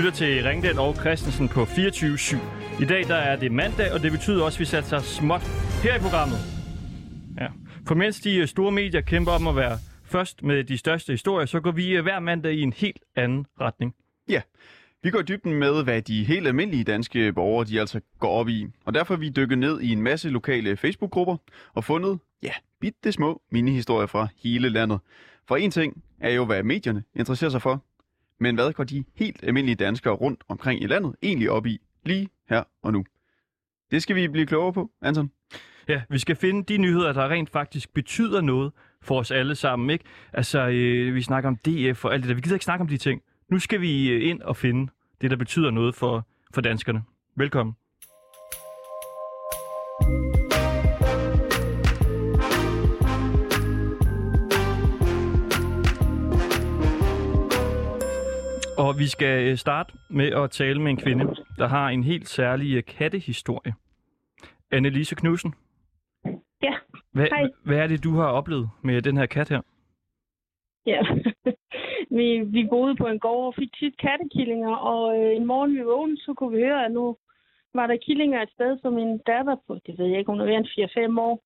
[0.00, 2.36] Lytter til Ringdal og Christensen på 24.7.
[2.82, 5.40] I dag der er det mandag, og det betyder også, at vi satser sig småt
[5.82, 6.38] her i programmet.
[7.40, 7.46] Ja.
[7.86, 11.46] For mens de øh, store medier kæmper om at være først med de største historier,
[11.46, 13.94] så går vi øh, hver mandag i en helt anden retning.
[14.28, 14.42] Ja,
[15.02, 18.48] vi går i dybden med, hvad de helt almindelige danske borgere de altså går op
[18.48, 18.66] i.
[18.84, 21.36] Og derfor vi dykket ned i en masse lokale Facebook-grupper
[21.74, 24.98] og fundet, ja, bitte små mini-historier fra hele landet.
[25.48, 27.84] For en ting er jo, hvad medierne interesserer sig for.
[28.40, 32.28] Men hvad går de helt almindelige danskere rundt omkring i landet egentlig op i lige
[32.48, 33.04] her og nu?
[33.90, 35.30] Det skal vi blive klogere på, Anton.
[35.88, 39.90] Ja, vi skal finde de nyheder, der rent faktisk betyder noget for os alle sammen,
[39.90, 40.04] ikke?
[40.32, 42.34] Altså, øh, vi snakker om DF og alt det der.
[42.34, 43.22] Vi gider ikke snakke om de ting.
[43.50, 47.02] Nu skal vi øh, ind og finde det, der betyder noget for, for danskerne.
[47.36, 47.74] Velkommen.
[58.84, 61.24] Og vi skal øh, starte med at tale med en kvinde,
[61.58, 63.74] der har en helt særlig øh, kattehistorie.
[64.72, 65.54] Annelise Knudsen,
[66.62, 66.74] Ja,
[67.12, 67.48] hvad, Hej.
[67.64, 69.60] hvad er det, du har oplevet med den her kat her?
[70.86, 71.00] ja.
[72.18, 75.82] vi, vi boede på en gård og fik tit kattekillinger, og øh, en morgen vi
[75.82, 77.16] vågnede, så kunne vi høre, at nu
[77.74, 80.44] var der killinger et sted, som min datter på, det ved jeg ikke, hun er
[80.44, 81.42] ved en 4-5 år.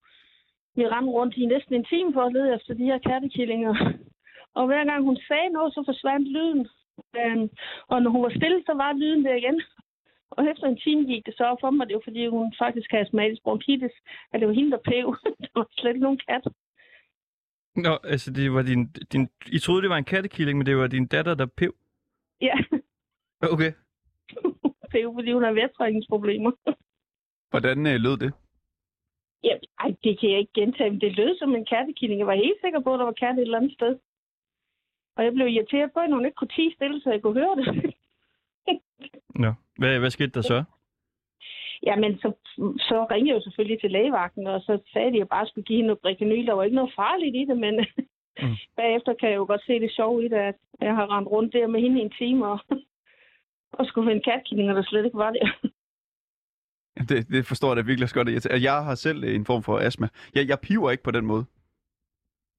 [0.77, 3.75] Vi rendte rundt i næsten en time for at lede efter de her kattekillinger.
[4.59, 6.69] Og hver gang hun sagde noget, så forsvandt lyden.
[7.21, 7.49] Øhm,
[7.93, 9.63] og når hun var stille, så var lyden der igen.
[10.31, 12.91] Og efter en time gik det så op for mig, det var fordi hun faktisk
[12.91, 13.95] havde astmatisk bronkitis,
[14.33, 15.07] at det var hende, der pev.
[15.45, 16.45] der var slet ikke nogen kat.
[17.77, 18.83] Nå, altså det var din,
[19.13, 19.29] din...
[19.47, 21.75] I troede, det var en kattekilling, men det var din datter, der pev?
[22.41, 22.57] Ja,
[23.53, 23.73] Okay.
[24.93, 26.53] pev, fordi hun har vejrtrækningsproblemer.
[27.51, 28.33] Hvordan øh, lød det?
[29.45, 32.19] Ja, ej, det kan jeg ikke gentage, men det lød som en kattekilling.
[32.19, 33.99] Jeg var helt sikker på, at der var kat et eller andet sted.
[35.17, 37.57] Og jeg blev irriteret på, at hun ikke kunne tige stille, så jeg kunne høre
[37.57, 37.95] det.
[39.45, 39.53] Nå.
[39.79, 40.65] Hvad, hvad skete der så?
[41.83, 42.33] Jamen, så,
[42.89, 45.65] så ringede jeg jo selvfølgelig til lægevagten, og så sagde de, at jeg bare skulle
[45.65, 46.47] give hende noget brikanyl.
[46.47, 47.75] Der var ikke noget farligt i det, men
[48.43, 48.57] Mm.
[48.77, 51.53] bagefter kan jeg jo godt se det sjove i det, at jeg har rendt rundt
[51.53, 52.59] der med hende i en time og,
[53.79, 55.33] og skulle finde katkillinger, der slet ikke var.
[56.97, 58.29] Ja, Det, det forstår jeg da virkelig også godt.
[58.29, 60.09] at Jeg, jeg har selv øh, en form for astma.
[60.35, 61.45] Jeg, jeg piver ikke på den måde.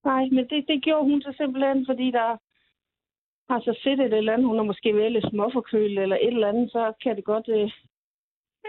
[0.05, 2.37] Nej, men det, det gjorde hun så simpelthen, fordi der
[3.49, 4.47] har så fedt et eller andet.
[4.47, 7.69] Hun er måske været lidt småforkølet eller et eller andet, så kan det godt øh.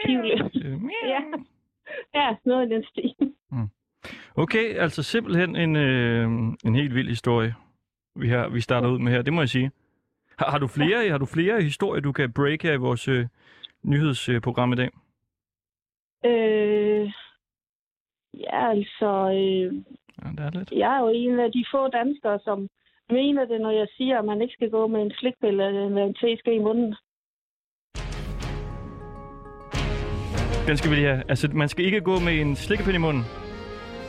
[0.08, 0.82] Øh,
[1.12, 1.20] Ja.
[2.14, 3.14] ja, noget i den stil.
[4.36, 6.24] Okay, altså simpelthen en, øh,
[6.64, 7.54] en helt vild historie,
[8.16, 9.22] vi, har, vi starter ud med her.
[9.22, 9.70] Det må jeg sige.
[10.38, 13.26] Har, har, du, flere, har du flere historier, du kan break her i vores øh,
[13.82, 14.90] nyhedsprogram i dag?
[16.24, 17.12] Øh,
[18.34, 19.74] ja, altså, øh,
[20.24, 20.72] Ja, det er lidt.
[20.72, 22.68] jeg er jo en af de få danskere, som
[23.10, 26.14] mener det, når jeg siger, at man ikke skal gå med en slikpille eller en
[26.14, 26.94] teske i munden.
[30.68, 31.22] Den skal vi lige have.
[31.28, 33.24] Altså, man skal ikke gå med en slikkepind i munden,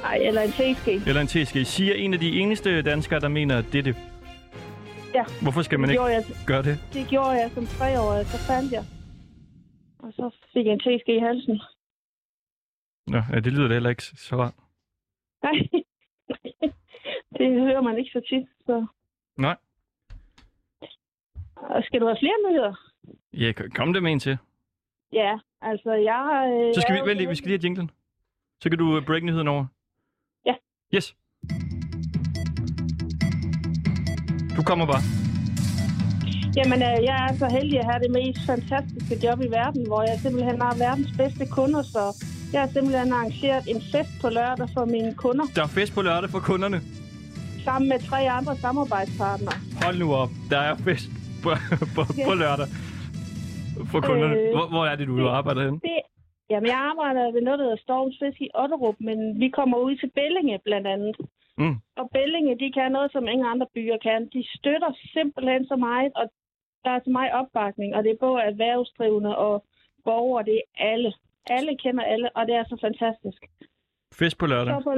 [0.01, 0.91] Nej, eller en teske.
[1.07, 1.65] eller en teske.
[1.65, 3.95] Siger en af de eneste danskere, der mener dette.
[5.13, 5.23] Ja.
[5.41, 6.75] Hvorfor skal man Det ikke jeg, gøre det?
[6.93, 8.83] det gjorde jeg som treårig, så fandt jeg.
[9.99, 11.61] Og så fik jeg en teske i halsen.
[13.07, 14.53] Nå, ja, det lyder da heller ikke så rart.
[15.43, 15.53] Nej,
[17.39, 18.47] det hører man ikke så tit.
[18.65, 18.85] Så.
[19.37, 19.55] Nej.
[21.55, 22.73] Og skal du have flere nyheder?
[23.33, 24.37] Ja, kom det med en til.
[25.13, 26.51] Ja, altså jeg...
[26.53, 27.91] Øh, Så skal vi, vent lige, vi skal lige have jinglen.
[28.61, 29.65] Så kan du øh, break nyheden over.
[30.45, 30.53] Ja.
[30.95, 31.15] Yes.
[34.57, 35.03] Du kommer bare.
[36.57, 40.01] Jamen, øh, jeg er så heldig at have det mest fantastiske job i verden, hvor
[40.09, 42.03] jeg simpelthen har verdens bedste kunder, så
[42.53, 46.01] jeg har simpelthen arrangeret en fest på lørdag for mine kunder, Der er fest på
[46.01, 46.79] lørdag for kunderne.
[47.67, 49.55] Sammen med tre andre samarbejdspartnere.
[49.83, 50.31] Hold nu op.
[50.51, 51.09] Der er fest
[51.43, 51.49] på,
[51.95, 52.67] på, på lørdag
[53.91, 54.35] for kunderne.
[54.39, 54.49] Øh.
[54.55, 55.79] Hvor, hvor er det, du arbejder henne?
[55.87, 55.99] Det,
[56.51, 59.95] jamen, jeg arbejder ved noget, der hedder Storms Fisk i Otterup, men vi kommer ud
[60.01, 61.15] til Bellinge blandt andet.
[61.61, 61.77] Mm.
[61.99, 64.21] Og Bellinge, de kan noget, som ingen andre byer kan.
[64.35, 66.25] De støtter simpelthen så meget, og
[66.85, 69.53] der er så meget opbakning, og det er både erhvervsdrivende og
[70.07, 71.11] borgere, det er alle.
[71.57, 73.41] Alle kender alle, og det er så fantastisk.
[74.13, 74.73] Fest på lørdag.
[74.73, 74.93] Så på,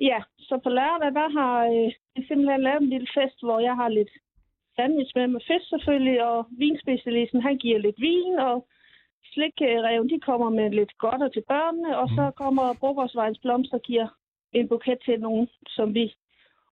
[0.00, 3.74] ja, så på lørdag, der har øh, vi simpelthen lavet en lille fest, hvor jeg
[3.76, 4.12] har lidt
[4.76, 8.68] sandwich med med fisk selvfølgelig, og vinspecialisten, han giver lidt vin, og
[9.32, 14.08] slikreven, de kommer med lidt godter til børnene, og så kommer Brogersvejens Blomster og giver
[14.52, 16.14] en buket til nogen, som vi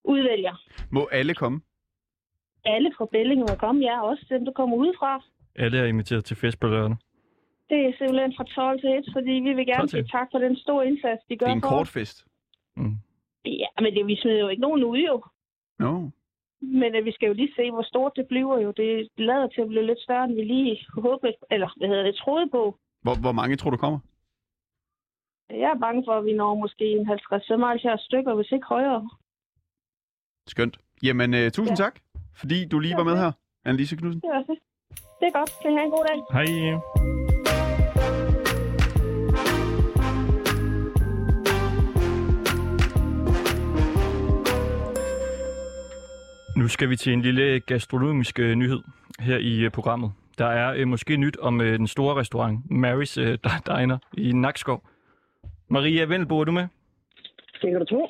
[0.03, 0.55] udvælger.
[0.91, 1.61] Må alle komme?
[2.65, 5.23] Alle fra Bellinge må komme, ja, også dem, der kommer udefra.
[5.55, 6.97] Alle er inviteret til fest på lørdag.
[7.69, 10.39] Det er simpelthen fra 12 til 1, fordi vi vil 12 gerne sige tak for
[10.39, 11.93] den store indsats, de gør Det er en for kort os.
[11.93, 12.17] fest.
[12.77, 12.95] Mm.
[13.45, 15.15] Ja, men det, vi smider jo ikke nogen ud, jo.
[15.79, 15.91] No.
[16.61, 18.71] Men øh, vi skal jo lige se, hvor stort det bliver jo.
[18.71, 22.15] Det lader til at blive lidt større, end vi lige håbede, eller hvad hedder det,
[22.15, 22.77] troede på.
[23.03, 23.99] Hvor, hvor mange tror du kommer?
[25.49, 29.09] Jeg er bange for, at vi når måske en 50-75 stykker, hvis ikke højere.
[30.47, 30.77] Skønt.
[31.03, 31.83] Jamen, øh, tusind Ja.
[31.83, 31.99] tak,
[32.35, 33.31] fordi du lige var med her,
[33.65, 34.21] Annelise Knudsen.
[34.21, 34.57] Det er det.
[35.19, 35.51] Det er godt.
[35.61, 36.17] Kan I have en god dag?
[36.35, 37.26] Hej.
[46.61, 48.79] Nu skal vi til en lille gastronomisk øh, nyhed
[49.19, 50.11] her i øh, programmet.
[50.37, 53.37] Der er øh, måske nyt om øh, den store restaurant Mary's øh,
[53.69, 54.81] Diner i Nakskov.
[55.69, 56.67] Maria Vendelbo, er du med?
[57.61, 58.07] Det kan du tro.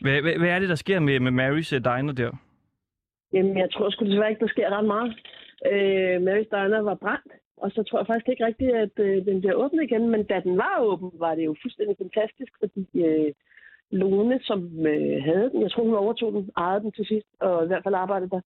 [0.00, 2.30] Hvad, hvad, hvad er det, der sker med, med Mary's øh, Diner der?
[3.32, 5.10] Jamen, jeg tror sgu desværre ikke, der sker ret meget.
[5.72, 9.40] Øh, Mary Steiner var brændt, og så tror jeg faktisk ikke rigtigt, at øh, den
[9.40, 10.08] bliver åbnet igen.
[10.10, 13.32] Men da den var åben, var det jo fuldstændig fantastisk, fordi øh,
[13.90, 17.64] Lone, som øh, havde den, jeg tror hun overtog den, ejede den til sidst, og
[17.64, 18.40] i hvert fald arbejdede der,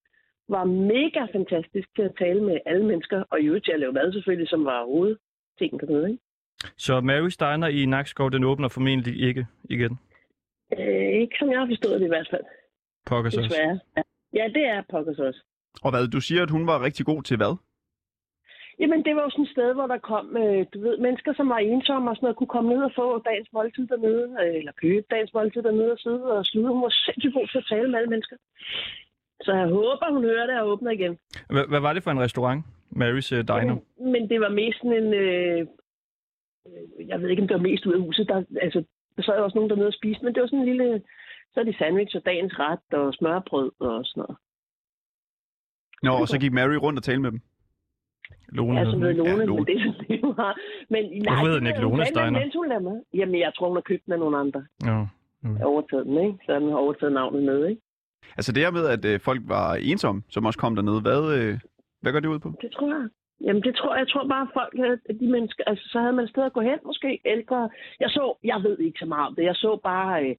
[0.49, 3.93] var mega fantastisk til at tale med alle mennesker, og i øvrigt til at lave
[3.93, 6.23] mad selvfølgelig, som var hovedtingen dernede, ikke?
[6.77, 9.99] Så Mary's Diner i Nakskov, den åbner formentlig ikke igen.
[10.79, 12.43] Øh, ikke som jeg har forstået det i hvert fald,
[13.05, 13.55] Pokkers også.
[13.61, 14.01] Ja,
[14.33, 15.39] ja det er pokkers også.
[15.83, 17.57] Og hvad, du siger, at hun var rigtig god til hvad?
[18.79, 21.49] Jamen, det var jo sådan et sted, hvor der kom, øh, du ved, mennesker, som
[21.49, 24.71] var ensomme og sådan noget, kunne komme ned og få dagens måltid dernede, øh, eller
[24.83, 26.73] købe dagens måltid dernede og sidde og slutte.
[26.73, 28.37] Hun var sindssygt god til at tale med alle mennesker.
[29.45, 31.17] Så jeg håber, hun hører det og åbner igen.
[31.49, 32.65] Hvad, hvad var det for en restaurant?
[33.01, 33.77] Mary's øh, Diner?
[34.13, 35.67] Men, det var mest sådan en, øh,
[37.07, 38.27] jeg ved ikke, om det var mest ud af huset.
[38.27, 38.83] Der, altså,
[39.15, 41.01] der sad også nogen dernede og spiste, men det var sådan en lille,
[41.53, 44.37] så er det sandwich og dagens ret og smørbrød og sådan noget.
[46.03, 47.41] Nå, og så gik Mary rundt og talte med dem.
[48.57, 49.15] Lone Ja, hed som hedder?
[49.15, 49.55] Lone, Ja, Lone.
[49.55, 50.53] men det er sådan, det hun har.
[50.89, 52.39] Men, nej, hedder den ikke Lone Steiner?
[52.39, 52.97] mens hun lader med.
[53.13, 54.61] Jamen, jeg tror, hun har købt den af nogle andre.
[54.85, 54.97] Ja.
[55.43, 56.37] Jeg har overtaget den, ikke?
[56.45, 57.81] Så den har overtaget navnet med, ikke?
[58.37, 61.53] Altså det her med, at øh, folk var ensomme, som også kom dernede, hvad, øh,
[62.01, 62.49] hvad går det ud på?
[62.61, 63.07] Det tror jeg.
[63.45, 63.99] Jamen, det tror jeg.
[63.99, 66.43] Jeg tror bare, at folk, havde- at de mennesker, altså, så havde man et sted
[66.43, 67.69] at gå hen, måske ældre.
[67.99, 69.43] Jeg så, jeg ved ikke så meget om det.
[69.43, 70.35] Jeg så bare, øh,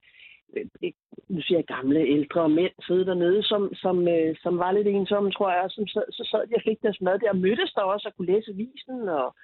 [1.29, 5.31] nu siger jeg gamle, ældre mænd sidde dernede, som, som, øh, som var lidt ensomme,
[5.31, 5.67] tror jeg.
[5.69, 8.15] Som sad, så sad de og fik deres mad der, og mødtes der også og
[8.17, 9.37] kunne læse avisen og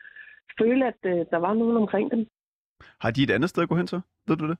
[0.60, 2.26] føle, at øh, der var nogen omkring dem.
[3.00, 4.00] Har de et andet sted at gå hen så?
[4.28, 4.58] Ved du det?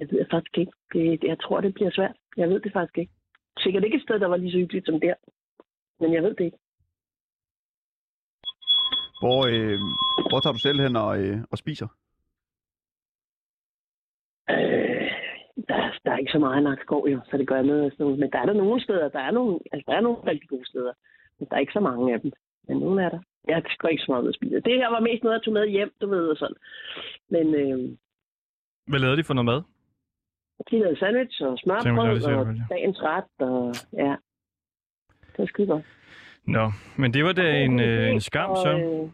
[0.00, 0.72] Jeg ved jeg faktisk ikke.
[0.92, 2.16] Det, jeg tror, det bliver svært.
[2.36, 3.12] Jeg ved det faktisk ikke.
[3.58, 5.14] Sikkert ikke et sted, der var lige så hyggeligt som der.
[6.00, 6.58] Men jeg ved det ikke.
[9.20, 9.78] Hvor, øh,
[10.30, 11.88] hvor tager du selv hen og, øh, og spiser?
[14.50, 14.87] Øh,
[16.04, 17.92] der, er ikke så meget Nakskov, jo, så det gør noget.
[17.92, 18.18] Sådan noget.
[18.18, 20.66] Men der er der nogle steder, der er nogle, altså, der er nogle rigtig gode
[20.66, 20.92] steder.
[21.38, 22.32] Men der er ikke så mange af dem.
[22.68, 23.20] Men nogle er der.
[23.48, 24.54] Jeg går ikke så meget ud at spise.
[24.54, 26.56] Det her var mest noget, jeg tog med hjem, du ved, og sådan.
[27.30, 27.78] Men øh,
[28.86, 29.62] Hvad lavede de for noget mad?
[30.70, 34.14] de lavede sandwich og smørbrød ja, og dagens ret, og ja.
[35.32, 35.84] Det var skide godt.
[36.46, 39.10] Nå, men det var da en, øh, en skam Og, så øh,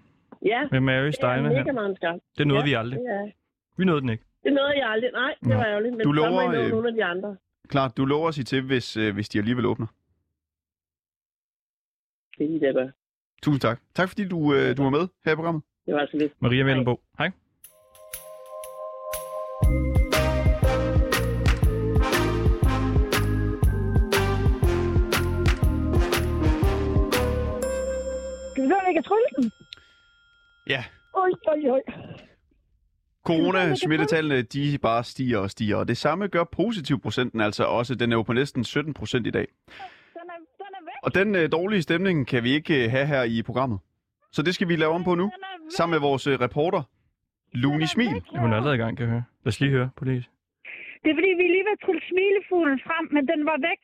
[0.46, 1.72] Ja, med Mary's det er mega her.
[1.72, 2.20] meget en skam.
[2.38, 2.98] Det nåede Ja, vi aldrig.
[3.00, 3.30] Er,
[3.76, 4.24] Vi nåede den ikke.
[4.44, 5.10] Det nåede jeg aldrig.
[5.12, 5.54] Nej, det Nå.
[5.54, 5.96] var ærgerligt.
[5.96, 7.36] Men Du så må lover, nå øh, nogle af de andre.
[7.68, 9.86] Klart, du lover at sige til, hvis, øh, hvis de alligevel åbner.
[12.38, 12.88] Det er de, der gør.
[13.42, 13.80] Tusind tak.
[13.94, 15.62] Tak fordi du, øh, du var med her i programmet.
[15.86, 16.32] Det var altså lidt.
[16.42, 17.00] Maria Vendelbo.
[17.18, 17.30] Hej.
[28.50, 29.52] Skal vi høre, om jeg kan trylle den?
[30.66, 30.84] Ja,
[31.14, 31.82] Oj, oj, oj.
[33.24, 37.94] Corona-smittetallene, de bare stiger og stiger, og det samme gør positivprocenten altså også.
[37.94, 39.46] Den er jo på næsten 17 procent i dag.
[39.48, 40.98] Den er, den er væk.
[41.02, 43.78] Og den øh, dårlige stemning kan vi ikke øh, have her i programmet.
[44.32, 45.30] Så det skal vi lave om på nu,
[45.76, 46.82] sammen med vores øh, reporter,
[47.52, 48.22] Luni Smil.
[48.40, 49.24] Hun er allerede i gang, kan jeg høre.
[49.44, 50.24] Lad os lige høre på det.
[51.02, 53.82] Det er fordi, vi lige var trylle smilefuglen frem, men den var væk.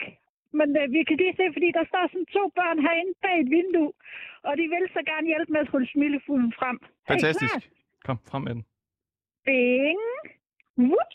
[0.58, 3.50] Men øh, vi kan lige se, fordi der står sådan to børn herinde bag et
[3.56, 3.92] vindue,
[4.48, 6.76] og de vil så gerne hjælpe med at trylle smilefuglen frem.
[7.12, 7.58] Fantastisk.
[8.06, 8.64] Kom, frem med den.
[9.44, 10.00] Bing!
[10.78, 11.12] Whoop!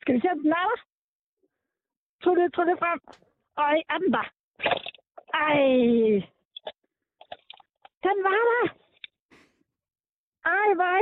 [0.00, 0.80] Skal vi se, om den er der?
[2.22, 3.00] Trylle, det frem.
[3.58, 4.26] Ej, er den der?
[5.34, 5.58] Ej!
[8.06, 8.64] Den var der!
[10.44, 11.00] Ej, hvor er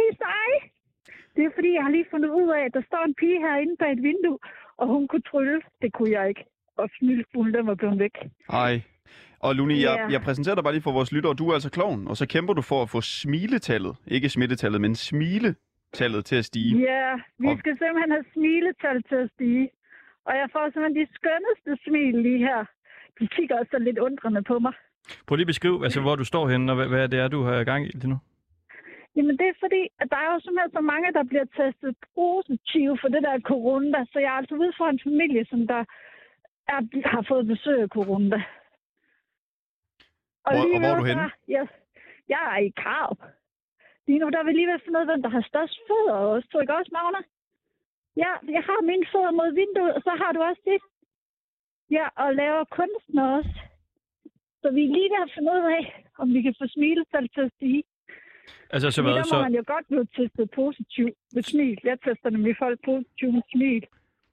[0.54, 0.70] I!
[1.36, 3.76] Det er fordi, jeg har lige fundet ud af, at der står en pige herinde
[3.76, 4.38] bag et vindue,
[4.76, 5.62] og hun kunne trylle.
[5.82, 6.44] Det kunne jeg ikke.
[6.76, 8.16] Og smilefuglen, den var blevet væk.
[8.48, 8.82] Ej.
[9.46, 10.06] Og Luni, jeg, Ja.
[10.14, 11.34] jeg præsenterer dig bare lige for vores lyttere.
[11.40, 14.94] Du er altså kloven, og så kæmper du for at få smiletallet, ikke smittetallet, men
[14.94, 16.72] smiletallet til at stige.
[16.92, 17.10] Ja,
[17.42, 19.66] vi Og- skal simpelthen have smiletal til at stige.
[20.28, 22.60] Og jeg får simpelthen de skønneste smil lige her.
[23.20, 24.72] De kigger også lidt undrende på mig.
[25.26, 27.40] Prøv lige at beskrive, altså, hvor du står henne, og hvad, hvad det er, du
[27.42, 28.18] har gang i lige nu.
[29.16, 32.94] Jamen det er fordi, at der er jo simpelthen så mange, der bliver testet positive
[33.00, 33.98] for det der corona.
[34.12, 35.82] Så jeg er altså ude for en familie, som der
[36.74, 36.80] er,
[37.14, 38.38] har fået besøg af corona.
[40.44, 41.22] Hvor- og lige hvor er du henne?
[41.22, 41.64] der- Jeg,
[42.34, 43.20] jeg er i Karup.
[44.06, 45.76] Lige nu, der er vi lige ved at finde ud af, hvem der har størst
[45.88, 46.46] fødder også.
[46.48, 47.20] Tror ikke også, Magna?
[48.24, 50.84] Ja, jeg har mine fødder mod vinduet, og så har du også dit.
[51.96, 53.54] Ja, og laver kunstner også.
[54.62, 55.82] Så vi er lige ved at finde ud af,
[56.20, 57.82] om vi kan få smiletal til at stige.
[58.74, 59.12] Altså, så hvad?
[59.12, 61.78] der må Så, man jo godt blive testet positiv med smil.
[61.84, 63.84] Jeg tester nemlig folk positiv med smil.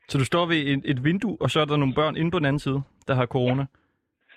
[0.10, 2.39] så du står ved et, et vindue, og så er der nogle børn inde på
[2.39, 3.65] den anden side, der har corona?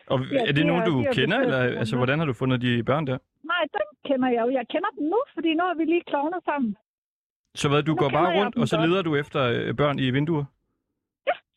[0.06, 2.26] Og Ja, er det de nogen, er- du de er kender, eller altså, hvordan har
[2.26, 3.18] du fundet de børn der?
[3.44, 4.50] Nej, den kender jeg jo.
[4.50, 6.76] Jeg kender dem nu, fordi nu er vi lige klovnet sammen.
[7.54, 8.88] Så hvad, du Nu går bare rundt, dem og så godt.
[8.90, 10.44] leder du efter øh, børn i vinduer?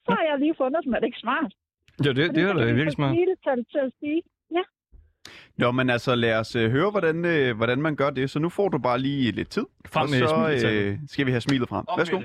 [0.05, 0.93] Så har jeg lige fundet dem.
[0.93, 1.51] Er det ikke smart?
[2.05, 3.11] Ja, det, det er da virkelig smart.
[3.15, 4.21] Smiletal til at sige.
[4.51, 4.63] Ja.
[5.57, 8.29] Nå, men altså lad os øh, høre, hvordan, øh, hvordan man gør det.
[8.29, 9.65] Så nu får du bare lige lidt tid.
[9.93, 11.85] Frem og så øh, skal vi have smilet frem.
[11.97, 12.21] Værsgo.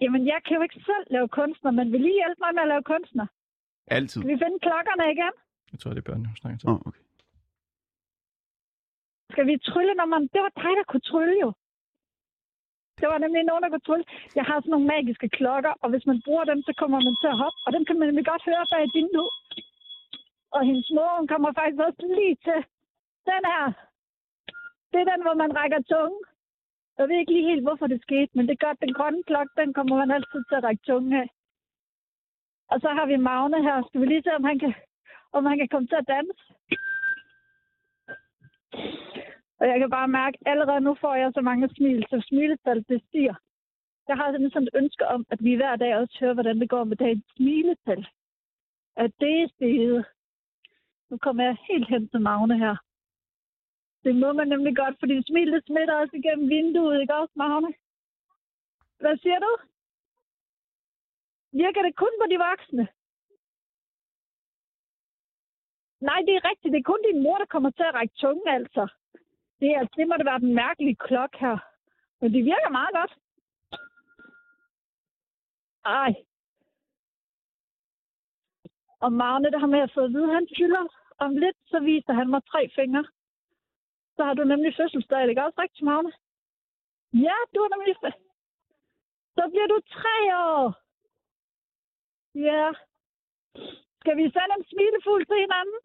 [0.00, 2.68] Jamen, jeg kan jo ikke selv lave kunstner, men vil I hjælpe mig med at
[2.68, 3.26] lave kunstner?
[3.96, 4.20] Altid.
[4.20, 5.34] Skal vi finde klokkerne igen?
[5.72, 6.68] Jeg tror, det er børn, hun snakker til.
[6.68, 7.04] Åh, oh, okay.
[9.32, 10.22] Skal vi trylle, når man...
[10.34, 11.50] Det var dig, der kunne trylle jo.
[13.00, 14.06] Det var nemlig nogen, der kunne trylle.
[14.38, 17.28] Jeg har sådan nogle magiske klokker, og hvis man bruger dem, så kommer man til
[17.32, 17.58] at hoppe.
[17.66, 19.30] Og dem kan man nemlig godt høre bag et vindue.
[20.56, 22.60] Og hendes mor, hun kommer faktisk også lige til
[23.30, 23.64] den her.
[24.90, 26.22] Det er den, hvor man rækker tungen.
[26.98, 28.80] Jeg ved ikke lige helt, hvorfor det skete, men det er godt.
[28.84, 31.28] Den grønne klokke, den kommer man altid til at række tungen af.
[32.70, 33.82] Og så har vi Magne her.
[33.86, 34.74] Skal vi lige se, om han kan,
[35.32, 36.44] om han kan komme til at danse?
[39.60, 42.84] Og jeg kan bare mærke, at allerede nu får jeg så mange smil, så smiletal
[42.88, 43.34] det stiger.
[44.08, 46.70] Jeg har sådan sådan et ønske om, at vi hver dag også hører, hvordan det
[46.70, 48.06] går med dagens smiletal.
[48.96, 50.06] At det er steget.
[51.10, 52.76] Nu kommer jeg helt hen til Magne her.
[54.04, 57.72] Det må man nemlig godt, fordi smilet smitter også igennem vinduet, ikke også, Magne?
[59.00, 59.52] Hvad siger du?
[61.52, 62.88] Virker det kun på de voksne?
[66.00, 66.72] Nej, det er rigtigt.
[66.72, 68.88] Det er kun din mor, der kommer til at række tunge, altså.
[69.60, 71.58] Det, er, det må det være den mærkelige klok her.
[72.20, 73.12] Men det virker meget godt.
[75.84, 76.14] Ej.
[79.00, 80.84] Og Magne, der har med at få at vide, han fylder
[81.18, 83.04] om lidt, så viser han mig tre fingre.
[84.16, 86.12] Så har du nemlig fødselsdag, ikke også rigtigt, Magne?
[87.12, 87.94] Ja, du har nemlig...
[89.36, 90.87] Så bliver du tre år.
[92.34, 92.72] Ja.
[94.00, 95.78] Skal vi sende en smilefugl til hinanden?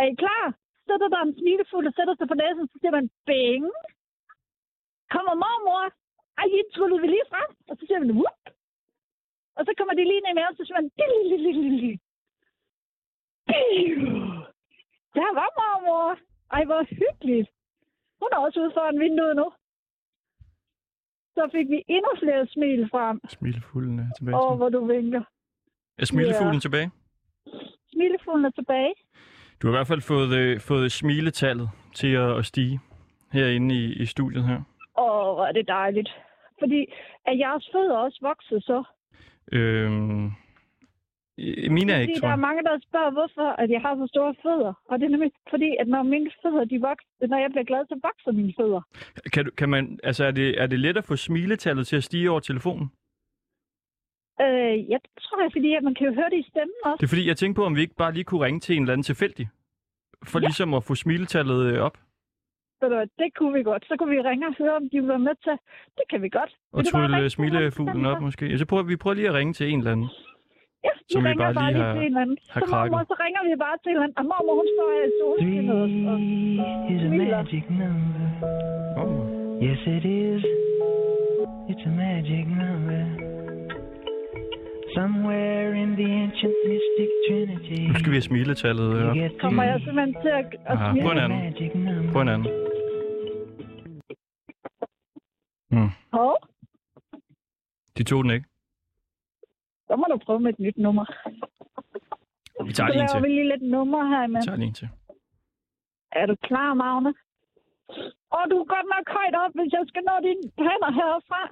[0.00, 0.44] Er I klar?
[0.86, 3.66] Sætter der en smilefugl og sætter sig på næsen, så siger man bing.
[5.14, 5.84] Kommer mormor.
[6.38, 7.50] Ej, I tryllede vi lige frem.
[7.68, 8.42] Og så siger man whoop.
[9.56, 11.92] Og så kommer de lige ned i maven, så siger man dililililili.
[15.18, 16.18] Der var mormor.
[16.56, 17.48] Ej, hvor hyggeligt.
[18.20, 19.46] Hun er også ude foran vinduet nu.
[21.36, 23.20] Så fik vi endnu flere smil frem.
[23.28, 24.36] Smilefuglen er tilbage.
[24.36, 25.22] Åh, hvor du vinker.
[25.98, 26.60] Er smilefuglen Ja.
[26.60, 26.90] tilbage?
[27.92, 28.94] Smilefuglen er tilbage.
[29.62, 32.80] Du har i hvert fald fået, øh, fået smiletallet til at, at stige
[33.32, 34.56] herinde i, i studiet her.
[34.98, 36.10] Åh, hvor er det dejligt.
[36.58, 36.86] Fordi
[37.26, 38.82] er jeres fødder også vokset så?
[39.52, 40.32] Øhm, øh,
[41.76, 44.06] mine er ikke, fordi tror der er mange, der spørger, hvorfor at jeg har så
[44.14, 44.72] store fødder.
[44.88, 47.86] Og det er nemlig fordi, at når mine fødder, de vokser, når jeg bliver glad,
[47.88, 48.80] så vokser mine fødder.
[49.32, 52.04] Kan, du- kan man, altså, er det, er det let at få smiletallet til at
[52.04, 52.86] stige over telefonen?
[54.40, 56.96] Øh, jeg tror jeg, fordi at man kan jo høre det i stemmen også.
[57.00, 58.82] Det er fordi, jeg tænkte på, om vi ikke bare lige kunne ringe til en
[58.82, 59.48] eller anden tilfældig.
[60.30, 60.46] For Ja.
[60.46, 61.96] ligesom at få smiletallet øh, op.
[63.18, 63.84] Det kunne vi godt.
[63.88, 65.52] Så kunne vi ringe og høre, om de vil være med til.
[65.98, 66.56] Det kan vi godt.
[66.72, 68.46] Og trylle smilefuglen op måske.
[68.46, 70.08] Ja, Så prøver vi prøver lige at ringe til en eller anden.
[70.86, 72.38] Ja, vi Som vi ringer bare bare, lige lige har- til en eller anden.
[72.54, 74.18] har så, mormor, så ringer vi bare til en eller anden.
[74.20, 76.18] Og mormor, hun står her i solskinnet og, og
[76.92, 77.36] a smiler.
[77.38, 78.26] magic number.
[79.00, 79.18] Oh.
[79.66, 80.42] Yes, it is.
[81.70, 83.02] It's a magic number.
[84.98, 87.80] Somewhere in the ancient mystic trinity.
[87.90, 91.04] Nu skal vi have smiletallet get kommer jeg simpelthen til at, at Ah, smile.
[91.06, 91.38] på en anden.
[91.44, 92.12] magic number.
[92.12, 92.48] På en anden.
[96.12, 96.36] Hov,
[97.98, 98.46] De tog den ikke.
[99.88, 101.04] Så må du prøve med et nyt nummer.
[102.66, 103.22] Vi tager Så lige en laver til.
[103.22, 104.44] vi lige lidt nummer her Vi imens.
[104.46, 104.88] tager lige en til.
[106.12, 107.14] Er du klar, Magne?
[108.36, 111.42] Og du er godt nok højt op, hvis jeg skal nå dine hænder herfra.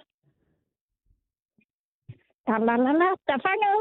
[2.50, 3.08] La, la, la, la.
[3.26, 3.78] Der er fanget.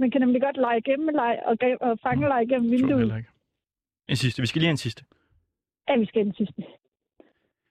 [0.00, 3.24] Man kan nemlig godt lege igennem leg og, og fange leg igennem Tog den vinduet.
[4.08, 4.42] En sidste.
[4.42, 5.04] Vi skal lige have en sidste.
[5.88, 6.62] Ja, vi skal den sidste.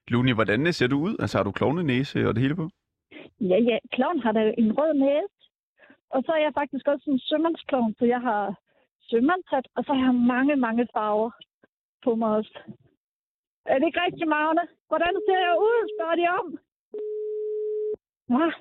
[0.07, 1.15] Luni, hvordan ser du ud?
[1.19, 2.69] Altså har du klovnenæse og det hele på?
[3.41, 3.77] Ja, ja.
[3.91, 5.34] Kloven har da en rød næse.
[6.09, 8.59] Og så er jeg faktisk også en sømandsklovn, så jeg har
[9.09, 11.31] sømandshat, og så har jeg mange, mange farver.
[12.03, 12.59] på mig også.
[13.65, 14.61] Er det ikke rigtigt, Magne?
[14.87, 16.47] Hvordan ser jeg ud, spørger de om.
[18.31, 18.51] Hvad?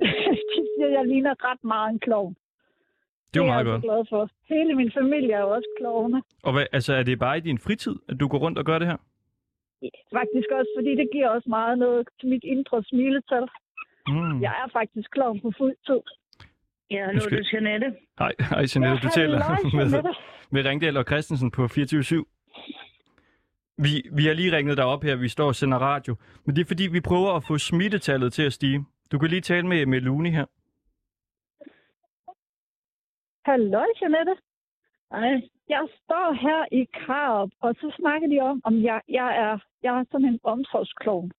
[0.52, 2.36] de siger, jeg ligner ret meget en klovn.
[3.34, 3.82] Det er jeg meget altså godt.
[3.82, 4.30] glad for.
[4.54, 6.22] Hele min familie er jo også klovne.
[6.42, 8.78] Og hvad, altså, er det bare i din fritid, at du går rundt og gør
[8.78, 8.96] det her?
[10.12, 13.48] Faktisk også, fordi det giver også meget noget til mit indre smiletal.
[14.08, 14.40] Mm.
[14.42, 16.00] Jeg er faktisk klovn på fuld tid.
[16.90, 17.96] Ja, er skal- det Jeanette.
[18.18, 19.02] Hej, hej Jeanette.
[19.06, 19.38] Du taler
[19.76, 20.14] med,
[20.50, 22.24] med Ringdal og Christensen på 24
[23.78, 26.16] vi, vi har lige ringet dig op her, vi står og sender radio.
[26.44, 28.84] Men det er fordi, vi prøver at få smittetallet til at stige.
[29.12, 30.46] Du kan lige tale med, med Luni her.
[33.50, 34.34] Halløj, Jeanette.
[35.10, 39.58] Ej, jeg står her i Karup, og så snakker de om, om jeg, jeg, er,
[39.82, 41.32] jeg er sådan en omsorgsklovn.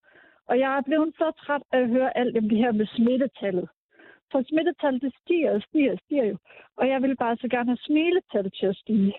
[0.48, 3.70] Og jeg er blevet så træt af at høre alt om det her med smittetallet.
[4.32, 6.38] For smittetallet det stiger og stiger og stiger jo.
[6.78, 9.14] Og jeg vil bare så gerne have smiletallet til at stige.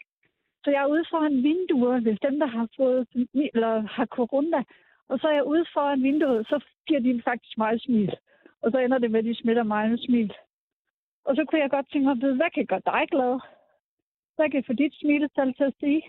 [0.65, 3.07] Så jeg er ude foran vinduer, hvis dem, der har fået
[3.55, 4.63] eller har corona.
[5.09, 8.17] Og så er jeg ude foran vinduet, så giver de faktisk mig smil.
[8.63, 10.33] Og så ender det med, at de smitter mig med smil.
[11.25, 13.41] Og så kunne jeg godt tænke mig at vide, hvad kan gøre dig glad?
[14.37, 16.03] Hvad kan få dit smiletal til at stige?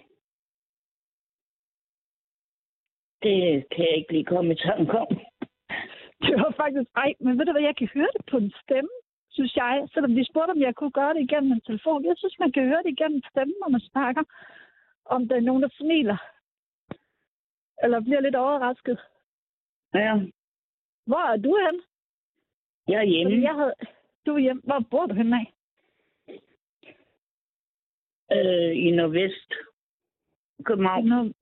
[3.24, 5.08] Det kan jeg ikke lige komme i tanke om.
[6.28, 8.90] Det var faktisk, ej, men ved du hvad, jeg kan høre det på en stemme,
[9.30, 9.88] synes jeg.
[9.94, 12.06] Selvom de spurgte, om jeg kunne gøre det igennem en telefon.
[12.06, 14.24] Jeg synes, man kan høre det igennem stemmen, når man snakker.
[15.06, 16.18] Om der er nogen, der smiler.
[17.84, 19.00] Eller bliver lidt overrasket.
[19.94, 20.14] Ja,
[21.06, 21.82] Hvor er du hen?
[22.88, 23.32] jeg er hjemme.
[23.32, 23.74] Fordi jeg havde...
[24.26, 24.62] Du er hjemme.
[24.66, 25.54] Hvor bor du henne af?
[28.36, 29.54] Øh, I Nordvest.
[30.66, 31.06] København.
[31.08, 31.34] Nå,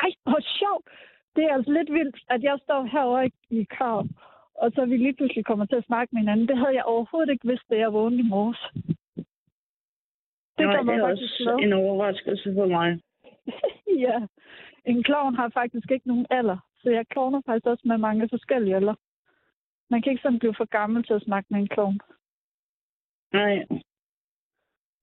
[0.00, 0.86] Ej, hvor sjovt.
[1.36, 4.06] Det er altså lidt vildt, at jeg står herovre i- Krav,
[4.54, 6.48] og så vi lige pludselig kommer til at snakke med hinanden.
[6.48, 8.60] Det havde jeg overhovedet ikke vidst, da jeg vågnede i morges.
[10.58, 11.58] Det Nej, det er også glad.
[11.66, 13.00] en overraskelse for mig.
[14.06, 14.26] ja,
[14.84, 18.76] en klovn har faktisk ikke nogen alder, så jeg klovner faktisk også med mange forskellige
[18.76, 18.94] alder.
[19.90, 22.00] Man kan ikke sådan blive for gammel til at snakke med en klovn.
[23.32, 23.66] Nej,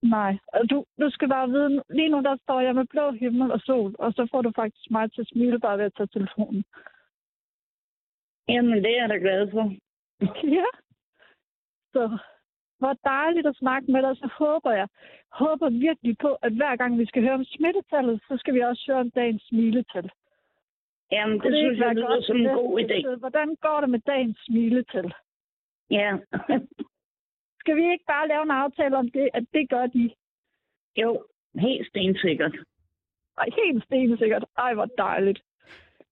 [0.02, 3.52] Nej, og du, du skal bare vide, lige nu der står jeg med blå himmel
[3.52, 6.06] og sol, og så får du faktisk mig til at smile bare ved at tage
[6.06, 6.64] telefonen.
[8.48, 9.72] jamen det er jeg da glad for.
[10.56, 10.66] Ja.
[11.92, 12.18] Så
[12.78, 14.88] hvor dejligt at snakke med dig, så håber jeg,
[15.32, 18.82] håber virkelig på, at hver gang vi skal høre om smittetallet, så skal vi også
[18.88, 20.10] høre om dagens smiletal.
[21.12, 23.18] Jamen, det Kunne synes jeg lyder godt som en god idé.
[23.18, 25.12] Hvordan går det med dagens smiletal?
[25.90, 26.10] Ja.
[27.62, 30.04] Skal vi ikke bare lave en aftale om det, at det gør de?
[30.96, 32.54] jo, helt stensikkert.
[33.38, 34.44] Ej, helt stensikkert.
[34.58, 35.42] Ej, hvor dejligt.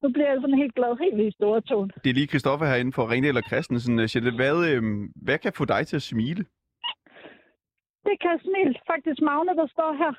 [0.03, 1.91] Nu bliver jeg sådan helt glad, helt i store tone.
[2.05, 3.99] Det er lige Christoffer herinde for Ringdal og Christensen.
[3.99, 4.83] Jeanette, hvad, øh,
[5.27, 6.45] hvad kan få dig til at smile?
[8.07, 8.75] Det kan jeg smile.
[8.87, 10.13] Faktisk Magne, der står her.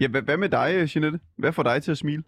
[0.00, 1.18] Ja, hvad, hvad med dig, øh, Jeanette?
[1.36, 2.22] Hvad får dig til at smile?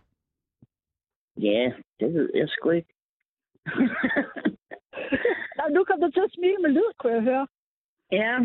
[1.37, 2.92] Ja, det ved jeg sgu ikke.
[5.57, 7.46] Nå, nu kom du til at smile med lyd, kunne jeg høre.
[8.12, 8.38] Ja,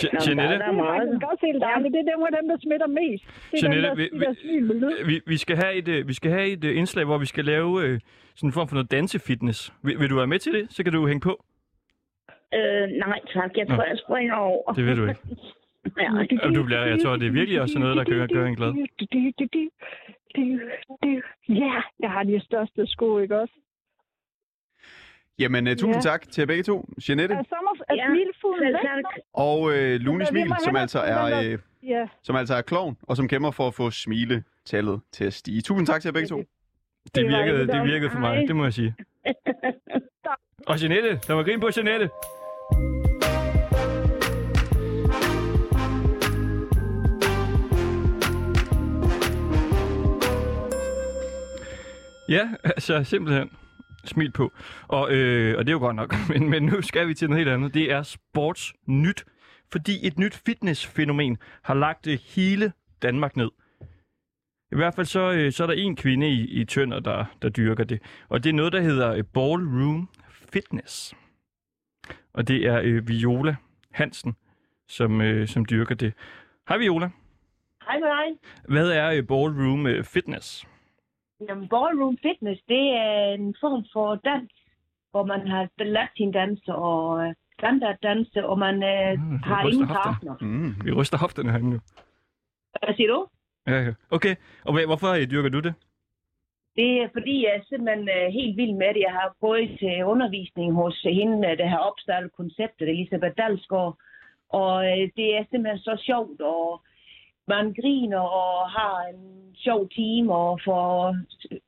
[0.00, 1.00] Je- Nå, Jeanette, der er Det er meget.
[1.08, 1.92] faktisk også helt dejligt.
[1.94, 3.24] Det er dem, dem der smitter mest.
[3.50, 6.14] Det er Jeanette, dem, der, vi- der smil vi, vi skal have et, øh, vi
[6.14, 8.00] skal have et øh, indslag, hvor vi skal lave øh,
[8.34, 9.72] sådan en form for noget dansefitness.
[9.82, 10.64] Vil, vil du være med til det?
[10.70, 11.44] Så kan du hænge på.
[12.58, 14.72] øh, nej tak, jeg tror, jeg springer over.
[14.72, 15.20] Det ved du ikke.
[15.98, 16.02] Ja,
[16.42, 18.72] Jamen, du bliver- jeg tror, det er virkelig også noget, der kan gøre en glad.
[21.48, 23.54] Ja, jeg har de største sko, ikke også?
[25.38, 26.00] Jamen, uh, tusind Ja.
[26.00, 26.88] tak til jer begge to.
[27.08, 28.14] Jeanette sommer, Ja, nu?
[29.32, 31.50] og øh, vi Smil, som altså er...
[31.52, 35.32] Øh, Ja, som altså er klovn, og som kæmper for at få smiletallet til at
[35.32, 35.60] stige.
[35.60, 36.42] Tusind tak til jer begge to.
[37.14, 38.94] Det virkede, det virkede for mig, det må jeg sige.
[40.68, 42.10] Og Jeanette, der var grin på Jeanette.
[52.28, 53.50] Ja, altså simpelthen
[54.08, 54.52] smil på.
[54.88, 57.40] Og, øh, og det er jo godt nok, men, men nu skal vi til noget
[57.44, 57.74] helt andet.
[57.74, 59.24] Det er sportsnyt,
[59.72, 63.50] fordi et nyt fitnessfænomen har lagt øh, hele Danmark ned.
[64.72, 67.48] I hvert fald så, øh, så er der en kvinde i, i Tønder, der, der
[67.48, 68.02] dyrker det.
[68.28, 70.08] Og det er noget, der hedder øh, Ballroom
[70.52, 71.14] Fitness.
[72.34, 73.56] Og det er øh, Viola
[73.90, 74.36] Hansen,
[74.88, 76.12] som, øh, som dyrker det.
[76.68, 77.10] Hej Viola.
[77.86, 78.38] Hej med dig.
[78.68, 80.66] Hvad er øh, Ballroom øh, Fitness?
[81.48, 84.50] Jamen, ballroom fitness, det er en form for dans,
[85.10, 90.04] hvor man har latin-dans og øh, standard-danse, og man øh, Mm, har ingen hofterne.
[90.04, 90.34] partner.
[90.40, 90.74] Mm.
[90.84, 91.80] Vi ryster hofterne herinde nu.
[92.84, 93.26] Hvad siger du?
[93.66, 93.92] Ja, ja.
[94.10, 95.74] Okay, og hvad, hvorfor øh, dyrker du det?
[96.76, 99.02] Det er fordi, jeg er simpelthen øh, helt vild med det.
[99.08, 103.96] Jeg har gået til undervisning hos hende, der har opstartet konceptet, Elisabeth Dalsgaard.
[104.48, 106.82] Og øh, det er simpelthen så sjovt, og
[107.48, 111.16] man griner og har en sjov time og får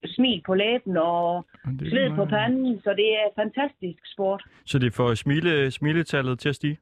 [0.06, 4.42] smil på læben og sved på panden, så det er fantastisk sport.
[4.64, 6.78] Så det får smile, smiletallet til at stige?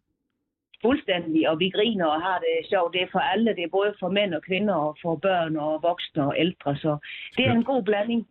[0.83, 2.93] Fuldstændig, og vi griner og har det sjovt.
[2.93, 5.83] Det er for alle, det er både for mænd og kvinder og for børn og
[5.83, 6.97] voksne og ældre, så
[7.37, 8.27] det er en god blanding.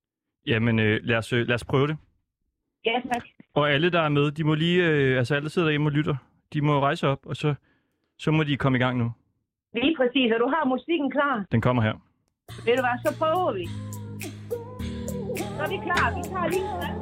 [0.47, 1.97] Jamen, øh, lad, os, øh, lad os prøve det.
[2.85, 3.23] Ja, tak.
[3.53, 4.85] Og alle, der er med, de må lige...
[4.87, 6.15] Øh, altså, alle sidder derhjemme og lytter.
[6.53, 7.55] De må rejse op, og så,
[8.17, 9.11] så må de komme i gang nu.
[9.81, 11.35] Lige præcis, og du har musikken klar.
[11.51, 11.95] Den kommer her.
[12.65, 13.65] Ved du hvad, så prøver vi.
[15.55, 16.05] Så er vi klar.
[16.17, 16.95] Vi tager lige en.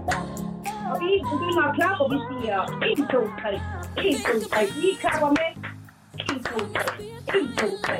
[0.92, 2.58] Og vi begynder at klappe, og vi siger
[2.92, 3.54] 1, 2, 3.
[4.10, 4.60] 1, 2, 3.
[4.84, 5.52] Vi klapper med.
[6.34, 6.84] 1, 2, 3.
[7.38, 7.96] 1, 2, 3.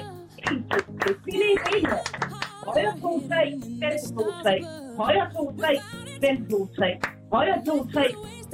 [0.52, 1.14] 1, 2, 3.
[1.26, 1.98] Vi lige benene.
[2.68, 3.42] Højre 2, 3.
[3.84, 4.54] Venstre 2, 3.
[5.02, 5.70] Højre 2, 3.
[6.24, 6.88] Venstre 2, 3.
[7.36, 8.04] Højre 2, 3.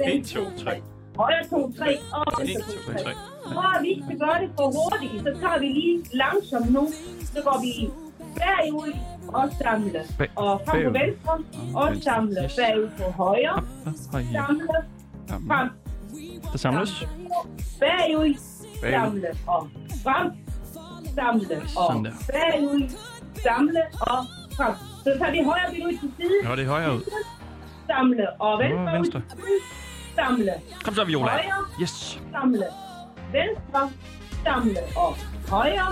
[0.04, 0.82] Venstre 2, 3.
[1.22, 1.88] Højre 2, 3.
[2.18, 3.37] Og venstre 2, 3.
[3.54, 6.88] For at vi skal gøre det for hurtigt, så tager vi lige langsomt nu.
[7.34, 7.72] Så går vi
[8.40, 8.92] bagud
[9.28, 10.00] og samle.
[10.36, 11.32] Og frem på venstre
[11.74, 12.50] og samle.
[12.58, 13.64] Bagud på højre.
[13.86, 13.90] Ja.
[14.32, 14.68] Samle.
[15.48, 15.68] Frem.
[16.52, 17.06] Der samles.
[17.80, 18.34] Bagud.
[18.80, 19.68] Samle og
[20.02, 20.26] frem.
[21.14, 21.94] Samle og
[22.32, 22.90] bagud.
[23.42, 24.18] Samle og
[24.56, 24.74] frem.
[25.04, 26.44] Så tager vi højre ben ud til siden.
[26.44, 27.02] Nå, det er højere ud.
[27.86, 28.82] Samle og venstre.
[28.82, 29.20] Ud venstre.
[29.20, 29.42] til.
[30.14, 30.52] Samle.
[30.84, 31.30] Kom så, Viola.
[31.30, 31.64] Højre.
[31.82, 32.20] Yes.
[32.32, 32.64] samle,
[33.32, 33.82] venstre,
[34.44, 35.16] samle og
[35.48, 35.88] højre,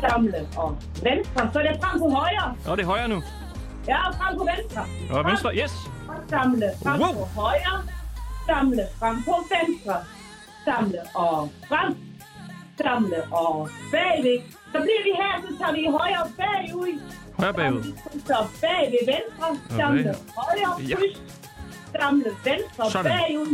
[0.00, 1.50] samle og venstre.
[1.52, 3.22] Så er det frem på højre, Nå, det er højere nu.
[3.88, 4.82] ja, og frem på venstre.
[5.10, 5.74] Og venstre, yes.
[6.08, 7.12] Og samle frem Wow.
[7.14, 7.74] på højre,
[8.48, 9.96] samle frem på venstre,
[10.64, 11.90] samle og frem,
[12.82, 14.38] samle og bagved.
[14.72, 17.00] Så bliver vi her, så tager vi højre bagud.
[17.38, 17.82] Højre bagud.
[18.26, 19.46] Så bag ved venstre,
[19.78, 20.18] samle Okay.
[20.38, 20.96] højre, Ja.
[20.96, 21.18] kryds,
[22.00, 23.12] samle venstre, Sådan.
[23.12, 23.52] bagud,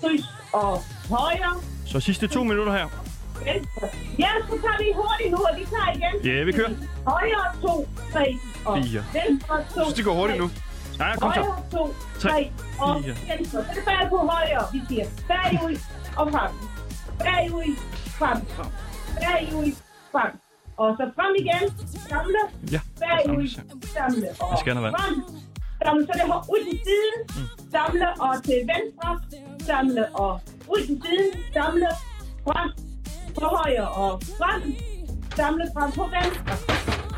[0.00, 0.72] kryds og
[1.14, 1.52] højre,
[1.90, 2.86] Så sidste to minutter her.
[4.18, 6.14] Ja, så tager vi hurtigt nu, og vi tager igen.
[6.36, 6.70] Ja, vi kører.
[7.06, 9.04] Højre, to, tre, og Fire.
[9.12, 10.50] venstre, to, Jeg synes, det går hurtigt nu.
[10.98, 11.40] Nej, kom så.
[11.40, 12.50] Højre, to, Tre,
[12.80, 13.14] og fire.
[13.38, 13.64] venstre.
[13.64, 14.64] Så er det bare på højre.
[14.72, 15.76] Vi siger bagud
[16.16, 16.50] og frem.
[17.18, 17.76] Bagud,
[18.18, 18.38] frem.
[19.22, 19.72] Bagud,
[20.12, 20.32] frem.
[20.76, 21.64] Og så frem igen.
[22.08, 22.40] Samle.
[22.72, 23.62] Ja, Bagud, ja.
[23.96, 24.96] samle og Jeg skal have noget vand.
[24.96, 25.49] frem.
[25.84, 27.18] Samle, så det hår- ud til siden.
[27.74, 29.10] Samle og til venstre.
[29.68, 30.40] Samle og
[30.72, 31.30] ud til siden.
[31.56, 31.88] Samle
[32.46, 32.68] frem
[33.38, 34.60] på højre og frem.
[35.36, 36.54] Samle frem på venstre.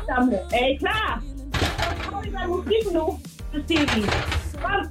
[0.09, 0.37] Samle.
[0.59, 1.23] Er I klar?
[1.53, 3.05] Så får vi med musik nu.
[3.53, 4.01] Så siger vi
[4.63, 4.83] frem.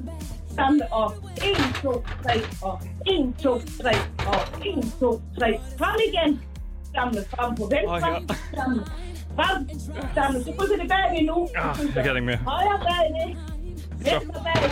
[0.56, 2.34] Samle og 1, 2, 3
[2.68, 2.74] og
[3.06, 3.92] 1, 2, 3
[4.32, 5.60] og 1, 2, 3.
[5.78, 6.30] Frem igen.
[6.94, 8.08] Samle frem på venstre.
[8.08, 8.20] Ja.
[8.58, 8.82] Samle
[9.36, 9.58] frem.
[10.14, 10.38] Samle.
[10.44, 11.36] Så krydsser det bagved nu.
[11.56, 12.36] Ah, jeg kan ikke mere.
[12.36, 13.51] Højre bagved.
[14.04, 14.70] Venstre bagved.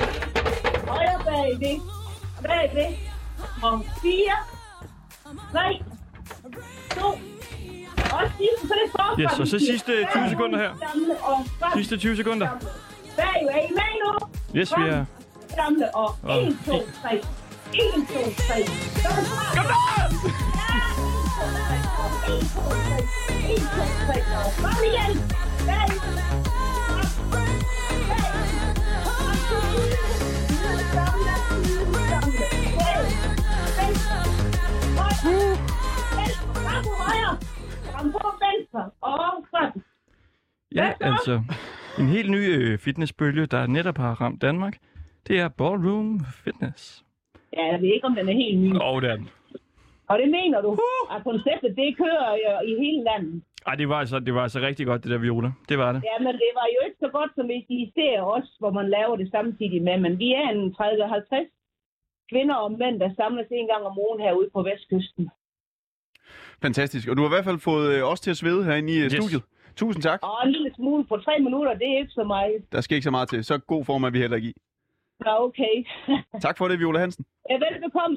[0.88, 1.80] Højre bagved.
[2.42, 2.94] Bagved.
[3.62, 4.32] Og 4,
[5.52, 5.82] 3,
[6.94, 7.06] 2,
[8.12, 9.20] og sidste, så er det forfra.
[9.22, 10.72] Yes, og så sidste 20 sekunder her.
[11.74, 12.48] Sidste 20 sekunder.
[13.16, 13.48] Bagved.
[13.48, 14.12] Er I med nu?
[14.60, 15.04] Yes, vi er.
[15.54, 17.14] Samle og Og 1, 2, 3.
[17.16, 17.22] 1,
[18.08, 18.66] 2, 3.
[19.02, 19.56] Så er det frem.
[19.56, 19.78] Kom da!
[22.32, 22.98] 1, 2, 3.
[23.52, 24.22] 1, 2, 3.
[24.44, 25.12] Og frem igen.
[38.72, 39.82] Frem.
[40.74, 41.42] Ja, altså
[41.98, 44.76] en helt ny øh, fitnessbølge, der netop har ramt Danmark.
[45.26, 47.04] Det er ballroom fitness.
[47.56, 48.76] Ja, jeg ved ikke, om den er helt ny.
[48.76, 49.28] Og det er den.
[50.10, 50.70] Og det mener du?
[51.14, 53.42] At konceptet, det kører jo i hele landet.
[53.66, 55.50] Ej, det var, altså, det var altså rigtig godt, det der viola.
[55.68, 56.02] Det var det.
[56.10, 58.90] Ja, men det var jo ikke så godt, som hvis I ser os, hvor man
[58.90, 59.96] laver det samtidig med.
[60.00, 61.60] Men vi er en 30-50
[62.32, 65.30] kvinder og mænd, der samles en gang om ugen herude på Vestkysten.
[66.62, 67.08] Fantastisk.
[67.08, 69.12] Og du har i hvert fald fået øh, os til at svede herinde i yes.
[69.12, 69.24] Yes.
[69.24, 69.42] studiet.
[69.76, 70.18] Tusind tak.
[70.22, 72.62] Og en lille smule på tre minutter, det er ikke så meget.
[72.72, 73.44] Der skal ikke så meget til.
[73.44, 74.54] Så god form er vi heller ikke i.
[75.24, 75.74] Nå, okay.
[76.46, 77.24] Tak for det, Viola Hansen.
[77.50, 78.16] ja, velbekomme.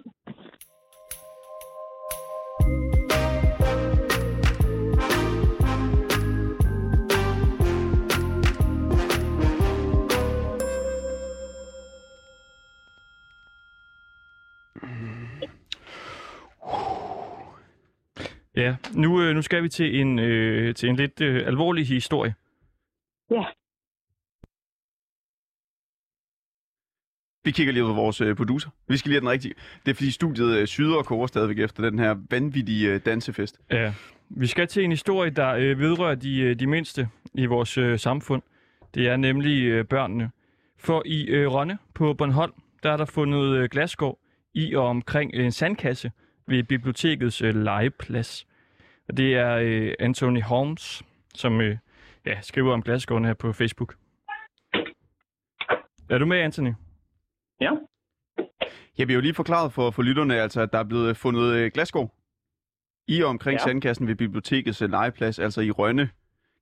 [18.55, 22.33] Ja, nu, øh, nu skal vi til en, øh, til en lidt øh, alvorlig historie.
[23.31, 23.43] Ja.
[27.45, 28.69] Vi kigger lige på vores øh, producer.
[28.87, 29.53] Vi skal lige have den rigtige.
[29.85, 33.59] Det er fordi studiet øh, syder og koger stadigvæk efter den her vanvittige øh, dansefest.
[33.71, 33.93] Ja,
[34.29, 37.99] vi skal til en historie, der øh, vedrører de, øh, de mindste i vores øh,
[37.99, 38.41] samfund.
[38.93, 40.31] Det er nemlig øh, børnene.
[40.77, 44.19] For i øh, Rønne på Bornholm, der er der fundet øh, glasskår
[44.53, 46.11] i og omkring en sandkasse
[46.47, 48.47] ved bibliotekets øh, legeplads.
[49.10, 51.03] Og det er øh, Anthony Holmes,
[51.36, 51.77] som øh,
[52.25, 53.95] ja, skriver om glasskårene her på Facebook.
[56.10, 56.73] Er du med, Anthony?
[57.62, 57.71] Ja.
[58.97, 61.71] Jeg vil jo lige forklare for, for lytterne, altså, at der er blevet fundet øh,
[61.73, 62.13] glasgård
[63.08, 63.63] i og omkring Ja.
[63.63, 66.10] sandkassen ved bibliotekets øh, legeplads, altså i Rønne.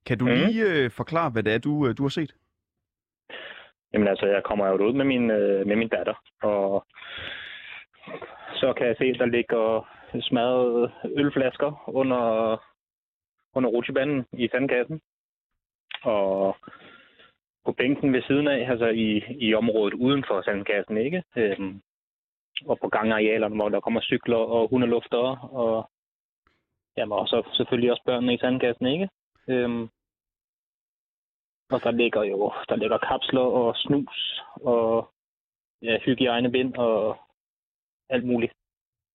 [0.06, 0.34] Kan du Mhm.
[0.34, 2.34] lige øh, forklare, hvad det er, du, øh, du har set?
[3.92, 6.86] Jamen altså, jeg kommer jo ud med min, øh, med min datter, og
[8.62, 9.64] så kan jeg se, at der ligger
[10.20, 12.24] smadrede ølflasker under,
[13.54, 15.00] under rutsjebanen i sandkassen.
[16.02, 16.56] Og
[17.64, 21.22] på bænken ved siden af, altså i, i området uden for sandkassen, ikke?
[21.36, 21.82] Øhm,
[22.66, 25.90] og på gangarealerne, hvor der kommer cykler og hundeluftere, og
[26.96, 29.08] jamen, og så selvfølgelig også børnene i sandkassen, ikke?
[29.48, 29.88] Øhm,
[31.70, 35.08] og der ligger jo der ligger kapsler og snus og
[35.82, 37.16] ja, hygiejnebind og
[38.08, 38.52] alt muligt.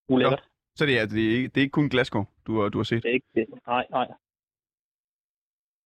[0.10, 0.44] Ulækkert.
[0.76, 2.84] Så det er, det er, ikke, det er ikke kun glasgård, du, har- du har
[2.84, 3.04] set?
[3.04, 3.46] Det er ikke det.
[3.68, 4.08] Nej, nej.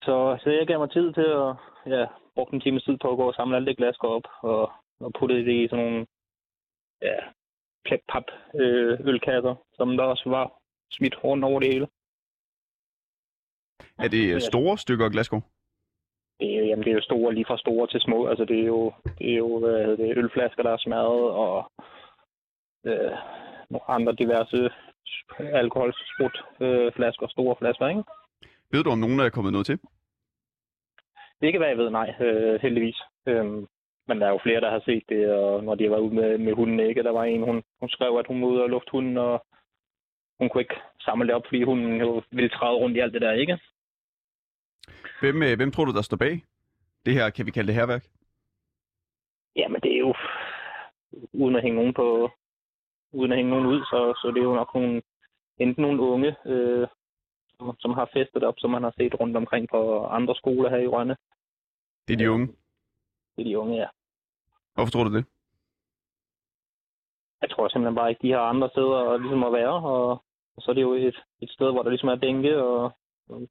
[0.04, 1.56] Så, så jeg gav mig tid til at
[1.96, 4.72] ja, bruge en times tid på at gå og samle alt det glas op og,
[5.00, 6.06] og putte det i sådan nogle
[7.02, 7.16] ja,
[7.86, 8.24] plætpap
[8.56, 10.46] øh, ølkasser, som der også var
[10.92, 11.88] smidt rundt over det hele.
[13.98, 15.44] Er det store stykker glasgård?
[16.40, 18.28] Det er, jo, jamen, det er jo store, lige fra store til små.
[18.28, 21.72] Altså, det er jo, det er jo hvad hedder det, ølflasker, der er smadret, og
[22.86, 23.12] øh,
[23.70, 24.70] nogle andre diverse
[25.39, 28.04] alkoholsprut øh, flasker, store flasker, ikke?
[28.72, 29.80] Ved du, om nogen er kommet noget til?
[31.36, 33.02] Det er ikke, hvad jeg ved, nej, øh, heldigvis.
[33.28, 33.67] Øhm,
[34.08, 36.38] men der er jo flere, der har set det, og når de været ude med,
[36.38, 37.04] med hunden, ikke?
[37.04, 39.46] Der var en, hun, hun skrev, at hun var ude og lufte hunden, og
[40.39, 43.22] hun kunne ikke samle det op, fordi hun jo ville træde rundt i alt det
[43.22, 43.60] der, ikke?
[45.22, 46.44] Hvem, øh, hvem tror du, der står bag?
[47.06, 48.04] Det her, kan vi kalde det herværk?
[49.56, 50.13] Jamen, det er jo,
[51.34, 52.32] uden at hænge nogen på,
[53.13, 55.02] uden at hænge nogen ud, så, så det er jo nok nogle,
[55.58, 56.88] enten nogle unge, øh,
[57.58, 60.78] som, som har festet op, som man har set rundt omkring på andre skoler her
[60.78, 61.15] i Rønne.
[62.08, 62.47] Det er de unge.
[63.36, 63.88] Det er de unge, ja.
[64.74, 65.26] Hvorfor tror du det?
[67.41, 70.10] Jeg tror simpelthen bare ikke, de har andre steder ligesom at være, og,
[70.56, 72.84] og så er det jo et, et sted, hvor der ligesom er bænke, og,
[73.30, 73.41] og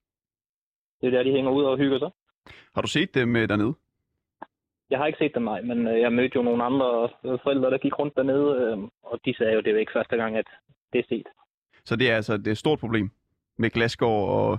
[1.01, 2.11] det er der, de hænger ud og hygger sig.
[2.75, 3.75] Har du set dem øh, dernede?
[4.91, 7.71] Jeg har ikke set dem, nej, men øh, jeg mødte jo nogle andre øh, forældre,
[7.71, 10.37] der gik rundt dernede, øh, og de sagde jo, det er jo ikke første gang,
[10.37, 10.47] at
[10.93, 11.27] det er set.
[11.85, 13.11] Så det er altså det er et stort problem
[13.59, 14.59] med glasgård og...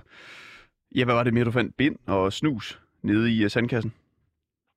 [0.96, 1.76] Ja, hvad var det mere, du fandt?
[1.76, 3.94] Bind og snus nede i øh, sandkassen?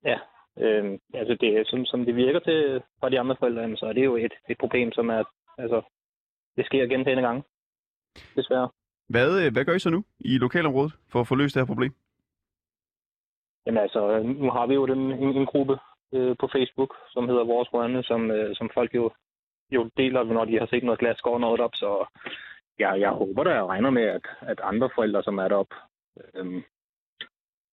[0.05, 0.17] Ja,
[0.59, 3.93] øh, altså det, som, som det virker til fra de andre forældre, jamen, så er
[3.93, 5.23] det jo et, et problem, som er,
[5.57, 5.81] altså,
[6.57, 7.43] det sker gentagende gange,
[8.35, 8.69] desværre.
[9.09, 11.73] Hvad, øh, hvad gør I så nu i lokalområdet for at få løst det her
[11.73, 11.93] problem?
[13.65, 15.79] Jamen altså, nu har vi jo den, en, en gruppe
[16.13, 19.11] øh, på Facebook, som hedder Vores Rønne, som, øh, som folk jo,
[19.71, 22.05] jo deler, når de har set noget glas går noget op, så
[22.79, 25.75] jeg, jeg håber da, jeg regner med, at, at andre forældre, som er deroppe,
[26.33, 26.63] øh,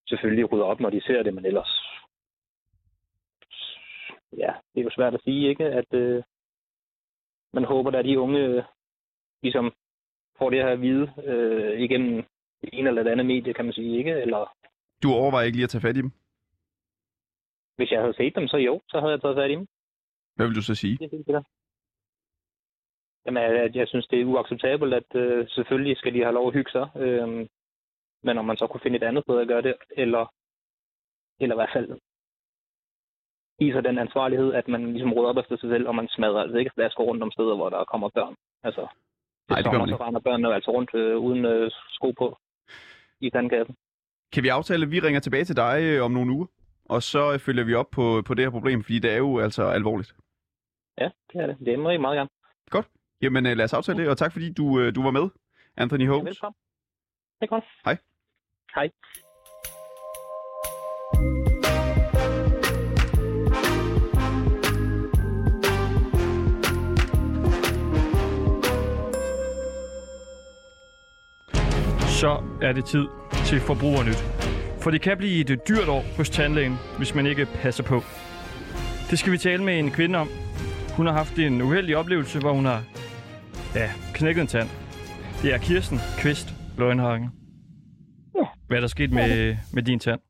[0.08, 1.72] selvfølgelig rydder op, når de ser det, men ellers,
[4.32, 5.64] ja, det er jo svært at sige, ikke?
[5.64, 6.22] At øh,
[7.52, 8.62] man håber, at de unge øh,
[9.42, 9.72] ligesom
[10.38, 12.24] får det her at vide øh, igennem
[12.62, 14.10] en eller anden andet medie, kan man sige, ikke?
[14.10, 14.54] Eller
[15.02, 16.12] du overvejer ikke lige at tage fat i dem?
[17.76, 19.66] hvis jeg havde set dem, så jo, så havde jeg taget fat i dem.
[20.36, 20.96] Hvad vil du så sige?
[20.98, 21.42] Det er.
[23.26, 26.54] Jamen, jeg, jeg synes, det er uacceptabelt, at øh, selvfølgelig skal de have lov at
[26.54, 26.86] hygge sig.
[26.96, 27.46] Øh,
[28.22, 30.32] men om man så kunne finde et andet sted at gøre det, eller,
[31.40, 32.00] eller i hvert fald
[33.58, 36.58] viser den ansvarlighed, at man ligesom råder op efter sig selv, og man smadrer altså
[36.58, 38.34] ikke flasker rundt om steder, hvor der kommer børn.
[38.62, 38.86] Altså,
[39.48, 42.38] Nej, det gør man så render børnene altså rundt øh, uden øh, sko på
[43.20, 43.76] i sandkassen.
[44.32, 46.46] Kan vi aftale, at vi ringer tilbage til dig øh, om nogle uger?
[46.84, 49.38] Og så øh, følger vi op på, på det her problem, fordi det er jo
[49.38, 50.14] altså alvorligt.
[50.98, 51.56] Ja, det er det.
[51.66, 52.28] Det må I meget gerne.
[53.22, 55.28] Jamen øh, lad os aftale det, og tak fordi du, du var med,
[55.76, 56.26] Anthony Ja, Holmes.
[56.26, 56.54] velkommen.
[57.40, 57.64] Det er godt.
[57.84, 57.96] Hej.
[58.74, 58.90] Hej.
[72.20, 73.21] Så er det tid
[73.52, 74.20] til Forbrugernyt.
[74.82, 77.98] For det kan blive et dyrt år hos tandlægen, hvis man ikke passer på.
[79.10, 80.28] Det skal vi tale med en kvinde om.
[80.96, 82.80] Hun har haft en uheldig oplevelse, hvor hun har
[83.80, 84.68] ja, knækket en tand.
[85.40, 86.48] Det er Kirsten Kvist
[86.80, 87.24] Løgnhagen.
[88.38, 88.46] Ja.
[88.66, 89.30] Hvad er der sket med,
[89.76, 90.20] med din tand?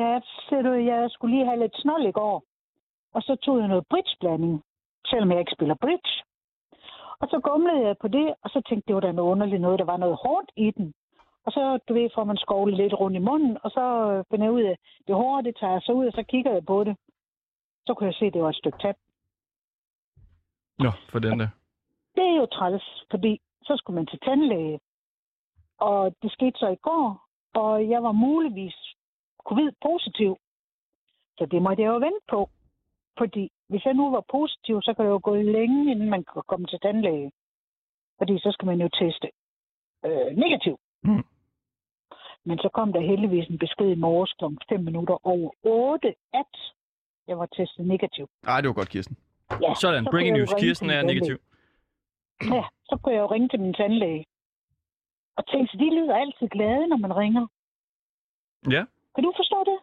[0.00, 0.10] Ja,
[0.46, 2.36] ser du, jeg skulle lige have lidt snold i går.
[3.16, 4.54] Og så tog jeg noget bridgeblanding,
[5.10, 6.12] selvom jeg ikke spiller bridge.
[7.20, 9.62] Og så gumlede jeg på det, og så tænkte jeg, det var da noget underligt
[9.62, 9.78] noget.
[9.78, 10.88] Der var noget hårdt i den.
[11.46, 14.46] Og så, du ved, får man skovlet lidt rundt i munden, og så øh, finder
[14.46, 16.84] jeg ud af, det hårde, det tager jeg så ud, og så kigger jeg på
[16.84, 16.96] det.
[17.86, 18.96] Så kunne jeg se, at det var et stykke tand.
[20.78, 21.48] Nå, for den der.
[22.14, 24.80] Det er jo træls, fordi så skulle man til tandlæge.
[25.78, 28.76] Og det skete så i går, og jeg var muligvis
[29.48, 30.36] covid-positiv.
[31.38, 32.50] Så det måtte jeg jo vente på.
[33.18, 36.42] Fordi hvis jeg nu var positiv, så kan det jo gå længe, inden man kan
[36.46, 37.32] komme til tandlæge.
[38.18, 39.30] Fordi så skal man jo teste
[40.04, 40.78] øh, negativ.
[41.02, 41.24] Mm.
[42.48, 44.44] Men så kom der heldigvis en besked i morges kl.
[44.68, 46.54] 5 minutter over 8, at
[47.28, 48.26] jeg var testet negativ.
[48.46, 49.16] Ej, det var godt, Kirsten.
[49.62, 50.54] Ja, Sådan, så breaking news.
[50.60, 51.36] Kirsten er negativ.
[52.54, 54.24] Ja, så kunne jeg jo ringe til min tandlæge.
[55.36, 57.46] Og tænke, så de lyder altid glade, når man ringer.
[58.70, 58.82] Ja.
[59.14, 59.78] Kan du forstå det?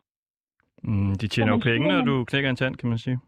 [0.83, 3.19] Mm, de tjener jo penge, når du knækker en tand, kan man sige.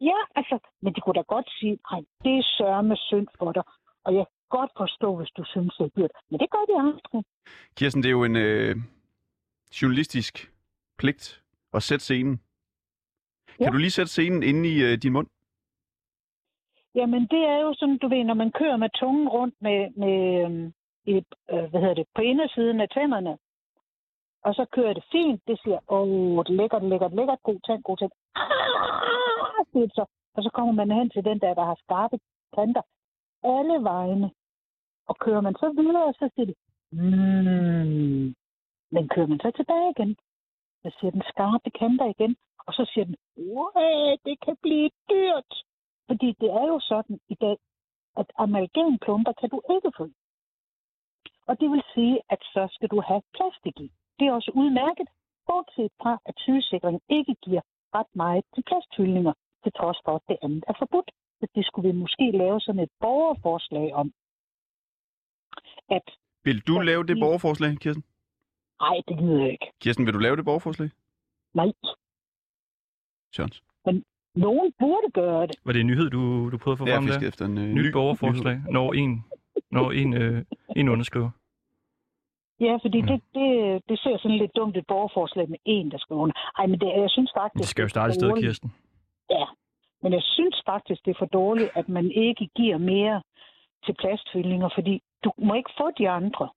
[0.00, 3.62] Ja, altså, men de kunne da godt sige, nej, det er sørme synd for dig.
[4.04, 4.24] Og jeg
[4.58, 6.10] godt forstå, hvis du synes, det er dyrt.
[6.30, 7.22] Men det gør de andre.
[7.76, 8.76] Kirsten, det er jo en øh,
[9.82, 10.34] journalistisk
[10.98, 11.42] pligt
[11.76, 12.36] at sætte scenen.
[13.56, 13.70] Kan Ja.
[13.70, 15.26] du lige sætte scenen inde i øh, din mund?
[16.94, 20.44] Jamen, det er jo sådan, du ved, når man kører med tungen rundt med, med
[20.44, 20.72] øhm,
[21.06, 23.38] et, øh, hvad hedder det, på indersiden af tænderne,
[24.44, 27.82] og så kører det fint, det siger, åh, det er lækkert, lækkert, lækkert, god tand,
[27.82, 28.12] god tand.
[28.36, 30.04] Ah, så.
[30.36, 32.18] Og så kommer man hen til den der, der har skarpe
[32.56, 32.82] kanter
[33.44, 34.30] alle vegne.
[35.08, 36.54] Og kører man så videre, så siger de,
[36.92, 38.34] mm.
[38.94, 40.16] Men kører man så tilbage igen,
[40.82, 42.36] så siger den skarpe kanter igen,
[42.66, 43.16] og så siger den,
[44.26, 45.52] det kan blive dyrt.
[46.08, 47.56] Fordi det er jo sådan i dag,
[48.16, 50.06] at amalgamklumper kan du ikke få.
[51.48, 53.88] Og det vil sige, at så skal du have plastik i.
[54.18, 55.08] Det er også udmærket,
[55.46, 57.60] bortset fra, at sygesikring ikke giver
[57.94, 61.10] ret meget til plasthyldninger, til trods for, at det andet er forbudt.
[61.40, 64.12] Så det skulle vi måske lave sådan et borgerforslag om.
[65.90, 66.02] At,
[66.44, 68.04] Vil du lave det borgerforslag, Kirsten?
[68.80, 69.66] nej, det gider jeg ikke.
[69.80, 70.90] Kirsten, vil du lave det borgerforslag?
[71.54, 71.72] Nej,
[73.34, 73.62] Sjøns.
[74.34, 75.56] nogen burde gøre det.
[75.64, 77.28] Var det en nyhed, du, du prøvede at få frem der?
[77.28, 79.24] efter en Nyt ny borgerforslag, når en,
[79.70, 80.44] når en, øh,
[80.76, 81.30] en underskriver.
[82.60, 83.06] Ja, fordi Ja.
[83.06, 83.48] det, det,
[83.88, 86.34] det ser sådan lidt dumt et borgerforslag med en, der skal under.
[86.58, 87.60] Ej, men det, jeg synes faktisk...
[87.60, 88.32] Det skal jo starte et sted.
[88.42, 88.72] Kirsten.
[89.30, 89.44] Ja,
[90.02, 93.22] men jeg synes faktisk, det er for dårligt, at man ikke giver mere
[93.84, 96.48] til plastfyldninger, fordi du må ikke få de andre.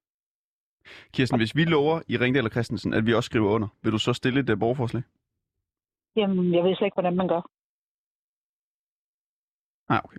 [1.13, 3.97] Kirsten, hvis vi lover i Ringdal og Christensen, at vi også skriver under, vil du
[3.97, 5.03] så stille et øh, borgerforslag?
[6.15, 7.41] Jamen, jeg ved slet ikke, hvordan man gør.
[9.89, 10.17] Nej, okay.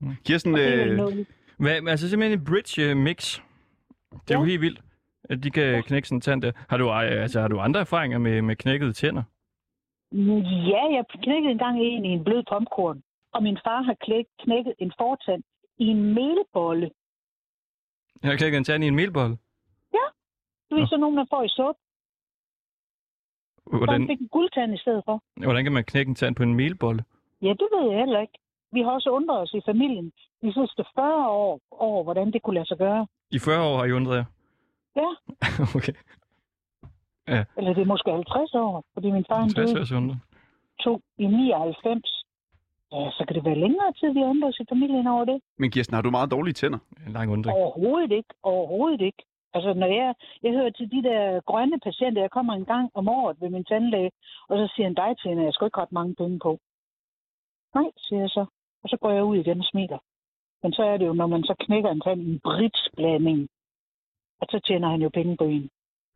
[0.00, 0.14] Mm.
[0.24, 1.26] Kirsten, er vel øh.
[1.58, 3.40] Hvad, altså simpelthen en bridge øh, mix.
[4.12, 4.50] Det er jo Ja.
[4.50, 4.80] helt vildt,
[5.30, 6.52] at de kan knække sådan en tand der.
[6.68, 9.22] Har du, altså, har du andre erfaringer med, med knækkede tænder?
[10.72, 13.96] Ja, jeg knækkede engang en i en blød popcorn, og min far har
[14.44, 15.42] knækket en fortand
[15.78, 16.90] i en melbolle.
[18.22, 19.38] Jeg knækket en tand i en melbolle.
[20.70, 20.86] Du ved, Nå.
[20.86, 21.80] sådan nogen, man får i suppe.
[23.70, 25.22] Så Hvordan, fik en guldtand i stedet for.
[25.36, 27.04] hvordan kan man knække en tand på en melbolle?
[27.42, 28.38] Ja, det ved jeg heller ikke.
[28.72, 30.12] Vi har også undret os i familien
[30.42, 33.06] de sidste 40 år over, hvordan det kunne lade sig gøre.
[33.30, 34.24] I 40 år har I undret jer?
[34.96, 35.08] Ja.
[35.78, 35.96] okay.
[37.56, 40.20] Eller det er måske 50 år, fordi min far han 60 døde
[40.80, 42.15] to i 99.
[42.96, 45.38] Ja, så kan det være længere tid, vi undrer os i familien over det.
[45.58, 46.78] men Kirsten, har du meget dårlige tænder?
[47.06, 47.56] En lang undring.
[47.56, 48.32] Overhovedet ikke.
[48.42, 49.22] Overhovedet ikke.
[49.54, 53.08] Altså, når jeg, jeg hører til de der grønne patienter, jeg kommer en gang om
[53.08, 54.10] året ved min tandlæge,
[54.48, 56.52] og så siger han dig til hende, jeg skal ikke ret mange penge på.
[57.74, 58.44] Nej, siger jeg så.
[58.82, 59.98] Og så går jeg ud igen og smiler.
[60.62, 63.48] Men så er det jo, når man så knækker en tand i en britsblanding,
[64.42, 65.68] at så tjener han jo penge på en.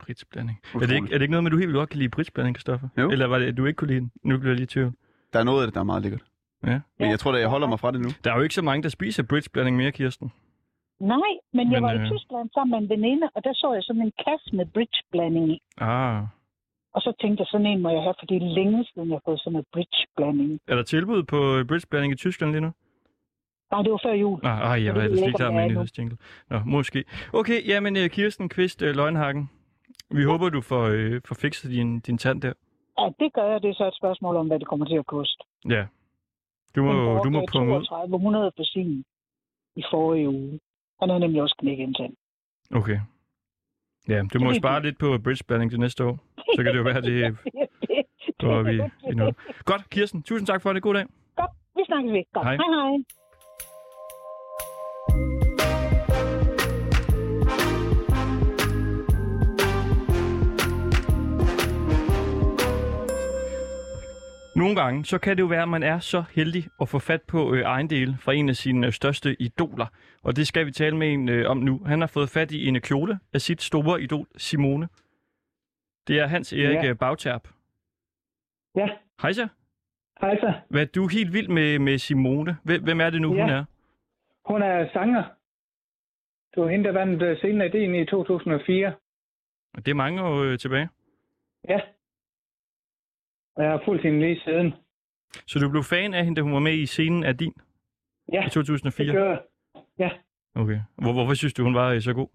[0.02, 0.58] Britsblanding.
[0.74, 2.88] Er det, ikke, er det ikke noget med, du helt godt kan lide britsblanding, Kristoffer?
[2.96, 4.10] Eller var det, du ikke kunne lide den?
[4.24, 4.92] Nu bliver jeg lige i tvivl.
[5.32, 6.22] Der er noget af det, der er meget lækkert.
[6.66, 6.80] Ja.
[6.98, 8.08] Men jeg tror da, jeg holder mig fra det nu.
[8.24, 10.32] Der er jo ikke så mange, der spiser britsblanding mere, Kirsten.
[11.00, 13.72] Nej, men jeg Men, var øh, i Tyskland sammen med en veninde, og der så
[13.72, 15.62] jeg sådan en kasse med bridgeblanding i.
[15.78, 16.22] Ah.
[16.94, 19.14] Og så tænkte jeg, sådan en må jeg have, for det er længe siden, jeg
[19.14, 20.61] har fået sådan en bridgeblanding.
[20.68, 22.72] Er der tilbud på øh, britsblanding i Tyskland lige nu?
[23.72, 24.40] Nej, det var før jul.
[24.42, 26.16] Ah, ej, jeg det var ved ellers jeg lige ikke, klar om med det nyhedsjingle.
[26.50, 27.04] Nå, måske.
[27.32, 29.50] Okay, jamen øh, Kirsten Kvist øh, Løgnhagen.
[30.11, 32.52] Vi håber, du får, øh, får fikset din, din tand der.
[32.98, 33.62] Ja, det gør jeg.
[33.62, 35.44] Det er så et spørgsmål om, hvad det kommer til at koste.
[35.68, 35.84] Ja.
[36.76, 37.46] Du må, du må ud.
[37.46, 39.04] 3200 for sin
[39.76, 40.60] i forrige uge.
[41.00, 42.12] Han har nemlig også knækket en tand.
[42.74, 43.00] Okay.
[44.08, 46.18] Ja, du må spare lidt på bridgeblanding til næste år.
[46.36, 47.36] Så kan det jo være, det
[48.40, 49.36] går vi i noget.
[49.64, 50.22] Godt, Kirsten.
[50.22, 50.82] Tusind tak for det.
[50.82, 51.06] God dag.
[51.36, 52.22] Godt, vi snakkes ved.
[52.32, 52.46] Godt.
[52.46, 52.56] Hej.
[52.56, 52.88] hej.
[52.88, 53.04] hej.
[64.57, 67.22] Nogle gange, så kan det jo være, at man er så heldig at få fat
[67.22, 69.86] på øh, ejendele fra en af sine øh, største idoler.
[70.22, 71.80] Og det skal vi tale med en øh, om nu.
[71.86, 74.88] Han har fået fat i en kjole af sit store idol, Simone.
[76.09, 76.86] Det er Hans Erik Ja.
[76.86, 76.92] ja.
[76.94, 77.48] Bagterp.
[78.76, 78.88] Ja,
[79.22, 79.48] Hej så.
[80.20, 80.53] hej så.
[80.68, 82.57] Hvad du er helt vild med, med Simone.
[82.64, 83.40] Hvem, hvem er det nu, Ja.
[83.42, 83.64] hun er?
[84.46, 85.24] Hun er sanger.
[86.55, 88.92] Det var hende, der vandt øh, scenen af ideen i 2004.
[89.74, 90.88] Og det er mange år øh, tilbage.
[91.68, 91.80] Ja.
[93.61, 94.74] Og jeg har fulgt hende lige siden.
[95.46, 97.54] Så du blev fan af hende, da hun var med i scenen af din
[98.32, 99.06] Ja, i 2004?
[99.06, 99.42] det gør jeg.
[99.98, 100.11] Ja.
[100.54, 100.80] Okay.
[101.02, 102.28] Hvor, hvorfor synes du, hun var øh, så god?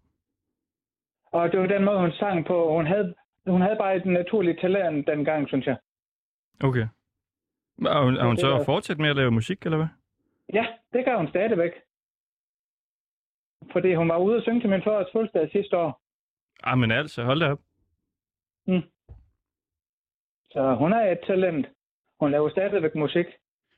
[1.25, 2.75] Og det var den måde, hun sang på.
[2.75, 3.15] Hun havde,
[3.47, 5.77] hun havde bare et naturligt talent dengang, synes jeg.
[6.63, 6.87] Okay.
[7.85, 9.87] Er hun, er hun så fortsat med at lave musik, eller hvad?
[10.53, 11.71] Ja, det gør hun stadigvæk.
[13.71, 16.01] Fordi hun var ude og synge til min fars fødselsdag sidste år.
[16.63, 17.59] Ah, men altså, hold da op.
[20.55, 21.65] Så hun er et talent.
[22.19, 23.25] Hun laver stadigvæk musik.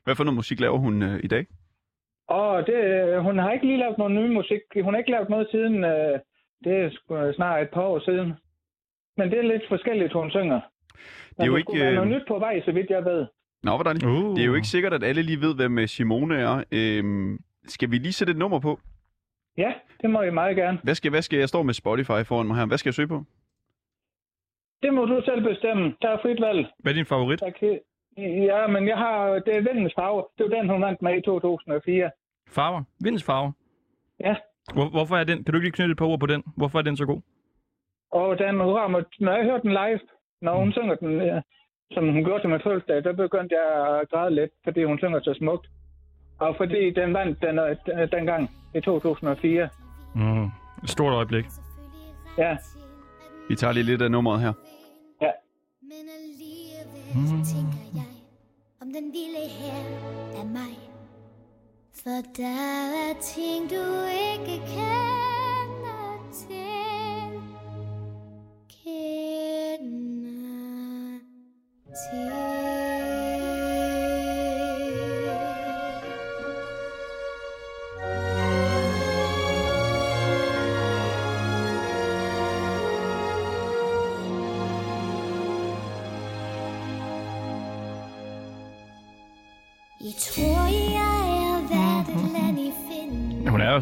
[0.04, 1.46] Hvad for noget musik laver hun øh, i dag?
[2.28, 2.78] Og det,
[3.22, 4.60] hun har ikke lige lavet noget ny musik.
[4.84, 6.18] Hun har ikke lavet noget siden, øh,
[6.64, 8.32] det er sgu snart et par år siden.
[9.16, 10.60] Men det er lidt forskelligt, hun synger.
[11.30, 13.26] Det er jo ikke, være noget øh, nyt på vej, så vidt jeg ved.
[13.62, 13.96] Nå, hvordan?
[14.04, 14.36] Uh.
[14.36, 16.64] Det er jo ikke sikkert, at alle lige ved, hvem øh, Simone er.
[16.72, 18.80] Øhm, skal vi lige sætte et nummer på?
[19.56, 20.78] Ja, det må jeg meget gerne.
[20.82, 22.66] Hvad skal, hvad skal jeg står med Spotify foran mig her?
[22.66, 23.24] Hvad skal jeg søge på?
[24.82, 25.94] Det må du selv bestemme.
[26.02, 26.66] Der er frit valg.
[26.78, 27.40] Hvad er din favorit?
[27.60, 27.78] Kan...
[28.18, 29.38] Ja, men jeg har...
[29.46, 30.24] Det er Vindens Farve.
[30.38, 32.10] Det var den, hun vandt med i 2004.
[32.48, 32.82] Farver?
[33.04, 33.52] Vindens farver?
[34.20, 34.34] Ja.
[34.74, 35.44] Hvor, hvorfor er den?
[35.44, 36.42] Kan du ikke lige knytte et par ord på den?
[36.56, 37.20] Hvorfor er den så god?
[38.12, 39.02] Og den rammer...
[39.20, 40.00] Når jeg hørte den live,
[40.42, 41.40] når hun synger den, ja,
[41.92, 45.20] som hun gjorde til min fødselsdag, der begyndte jeg at græde lidt, fordi hun synger
[45.20, 45.66] så smukt.
[46.40, 49.68] Og fordi den vandt den, øh, dengang i 2004.
[50.14, 50.44] Mm.
[50.84, 51.44] Et stort øjeblik.
[52.38, 52.56] Ja,
[53.48, 54.52] Vi tager lige lidt af nummeret her.
[55.22, 55.30] ja.
[55.82, 58.06] Men alligevel så tænker jeg,
[58.80, 59.84] om den ville her
[60.40, 60.78] af mig.
[61.94, 62.58] For der
[63.08, 67.40] er ting, du ikke kender til.
[68.84, 69.98] Kender
[72.10, 72.47] til.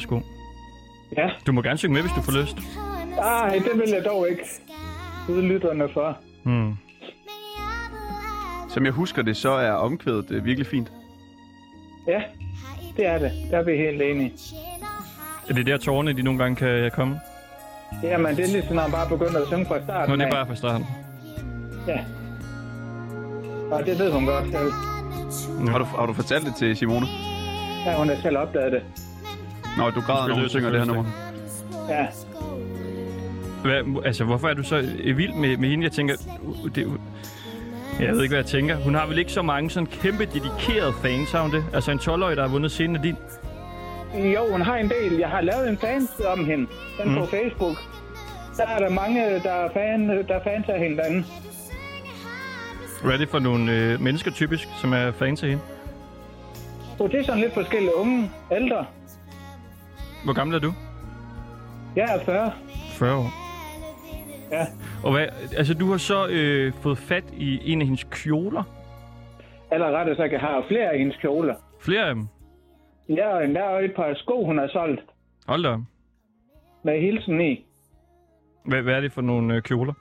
[0.05, 0.23] God.
[1.17, 1.31] Ja.
[1.47, 2.57] Du må gerne synge med, hvis du får lyst.
[3.19, 4.43] Ej, det vil jeg dog ikke.
[5.29, 6.19] Ude lytterne for.
[6.45, 6.77] Mm.
[8.69, 10.93] Som jeg husker det, så er omkvædet øh, virkelig fint.
[12.09, 12.23] Ja,
[12.97, 13.33] det er det.
[13.51, 14.33] Der er vi helt enige.
[15.49, 17.21] Er det der tårne, de nogle gange kan komme?
[18.03, 20.11] Jamen, det er ligesom, når man bare begynder at synge fra starten.
[20.11, 20.87] Nå, det er bare fra starten.
[21.87, 21.99] Ja.
[23.71, 24.73] Og det ved hun godt selv.
[25.69, 27.07] Har du, har du fortalt det til Simone?
[27.87, 28.83] Ja, hun har selv opdaget det.
[29.77, 31.05] Nå, du græder, når hun synger det her nummer.
[31.89, 32.07] Ja.
[33.63, 34.81] Hvad, altså, hvorfor er du så
[35.17, 35.85] vild med, med hende?
[35.85, 36.15] Jeg tænker,
[36.75, 36.87] det,
[38.01, 38.77] jeg ved ikke, hvad jeg tænker.
[38.77, 41.65] Hun har vel ikke så mange sådan kæmpe dedikerede fans, har hun det?
[41.75, 43.17] Altså en 12-årig, der har vundet scenen af din.
[44.15, 45.19] Jo, hun har en del.
[45.19, 46.67] Jeg har lavet en fans om hende.
[47.03, 47.15] Den mm.
[47.19, 47.77] på Facebook.
[48.57, 51.25] Der er der mange, der er, fan, der er fans af hende derinde.
[53.03, 55.63] Hvad er det for nogle øh, mennesker typisk, som er fans af hende?
[56.99, 58.87] Så det er sådan lidt forskellige unge, ældre.
[60.25, 60.73] Hvor gammel er du?
[61.97, 62.53] Jeg er 40.
[62.99, 63.31] 40 år.
[64.51, 64.67] Ja.
[65.05, 68.63] Og hvad, altså, du har så øh, fået fat i en af hendes kjoler.
[69.73, 71.55] Eller rettere sagt, jeg har flere af hendes kjoler.
[71.81, 72.29] Flere af dem.
[73.09, 75.01] Ja, og der er et par sko, hun har solgt
[75.47, 75.77] Hold da.
[76.85, 77.67] med hilsen i.
[78.65, 79.93] Hvad, hvad er det for nogle øh, kjoler?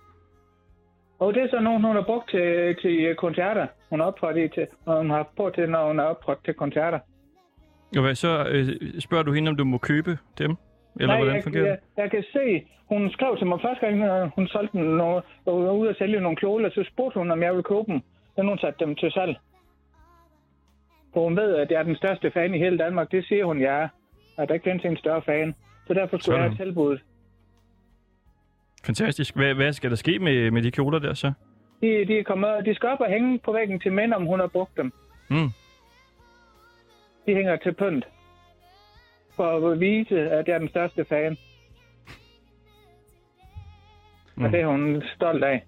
[1.20, 3.68] Og det er så nogen, hun har brugt til, til koncerter.
[3.90, 6.54] Hun har optrådt i til, og hun har på til, når hun har optrådt til
[6.54, 7.00] koncerter.
[7.96, 8.46] Og hvad så?
[8.50, 8.68] Øh,
[9.00, 10.56] spørger du hende, om du må købe dem?
[11.00, 12.02] Eller Nej, hvordan jeg, fungerer jeg, det?
[12.02, 15.64] jeg kan se, hun skrev til mig første gang, når hun solgte den, og og
[15.64, 18.02] var ude at sælge nogle kjoler, så spurgte hun, om jeg ville købe dem.
[18.36, 19.36] Så hun satte dem til salg.
[21.14, 23.12] For hun ved, at jeg er den største fan i hele Danmark.
[23.12, 23.88] Det siger hun, jeg er.
[24.38, 25.54] At der ikke findes en større fan.
[25.88, 26.58] Så derfor skulle jeg Sådan.
[26.58, 27.02] have tilbuddet.
[28.86, 29.36] Fantastisk.
[29.36, 31.32] Hvad, hvad skal der ske med, med de kjoler der så?
[31.82, 34.40] De, de, er kommet, de skal op og hænge på væggen til mænd, om hun
[34.40, 34.92] har brugt dem.
[35.30, 35.50] Mm.
[37.26, 38.08] De hænger til pynt.
[39.36, 41.38] For at vise, at jeg er den største fan.
[44.36, 44.44] Mm.
[44.44, 45.64] Og det er hun stolt af.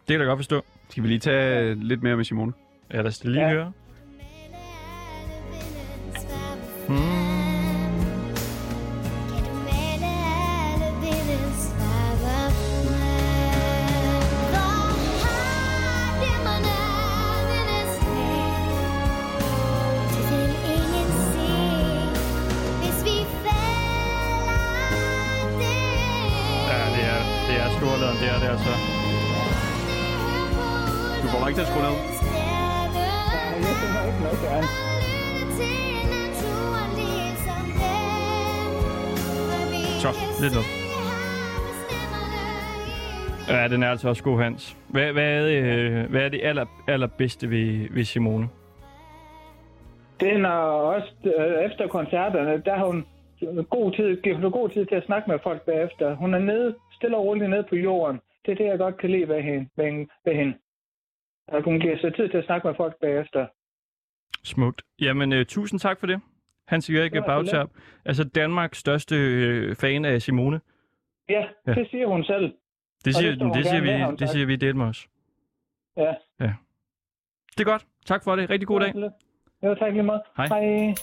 [0.00, 0.62] Det kan jeg da godt forstå.
[0.88, 2.52] Skal vi lige tage lidt mere med Simone?
[2.92, 3.48] Ja, lad os lige Ja.
[3.52, 3.72] høre.
[43.66, 44.76] Ja, den er altså også god, Hans.
[44.88, 48.48] Hvad, hvad, er, det, øh, hvad er det aller, allerbedste ved, ved Simone?
[50.20, 50.50] Det er når
[50.94, 53.06] også øh, efter koncerterne, der har hun
[53.70, 56.14] god tid, giver hun god tid til at snakke med folk bagefter.
[56.14, 58.20] Hun er nede, stille og roligt nede på jorden.
[58.46, 59.68] Det er det, jeg godt kan lide ved hende.
[59.76, 60.54] Ved, ved hende.
[61.48, 63.46] At hun giver sig tid til at snakke med folk bagefter.
[64.44, 64.82] Smukt.
[65.00, 66.20] Jamen, øh, tusind tak for det.
[66.68, 67.68] Hans Erik Det var så Bagtab.
[68.04, 70.60] Altså Danmarks største øh, fan af Simone.
[71.28, 71.44] Ja.
[71.66, 72.52] ja, det siger hun selv.
[73.06, 74.30] Det siger, det står det, det, siger vi, det sagt.
[74.30, 75.08] siger vi det med os.
[75.96, 76.14] Ja.
[76.40, 76.52] Ja.
[77.58, 77.86] Det er godt.
[78.06, 78.50] Tak for det.
[78.50, 78.94] Rigtig god dag.
[79.62, 80.22] Jo, tak lige meget.
[80.36, 80.46] Hej.
[80.46, 80.94] Hej.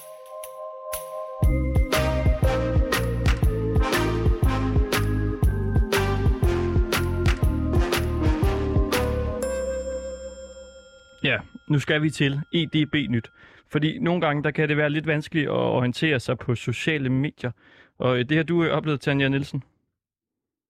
[11.24, 13.32] Ja, nu skal vi til EDB-nyt.
[13.72, 17.52] Fordi nogle gange, der kan det være lidt vanskeligt at orientere sig på sociale medier.
[17.98, 19.64] Og øh, det har du øh, oplevet, Tanja Nielsen.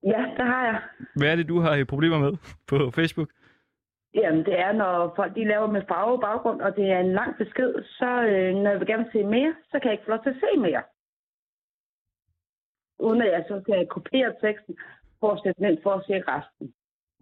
[0.03, 0.81] Ja, det har jeg.
[1.15, 2.33] Hvad er det, du har problemer med
[2.67, 3.29] på Facebook?
[4.15, 7.37] Jamen, det er, når folk de laver med farve baggrund, og det er en lang
[7.37, 10.23] besked, så øh, når jeg vil gerne se mere, så kan jeg ikke få lov
[10.23, 10.83] til at se mere.
[12.99, 14.77] Uden at jeg så kan kopiere teksten
[15.19, 16.73] for at sætte den ind for at se resten.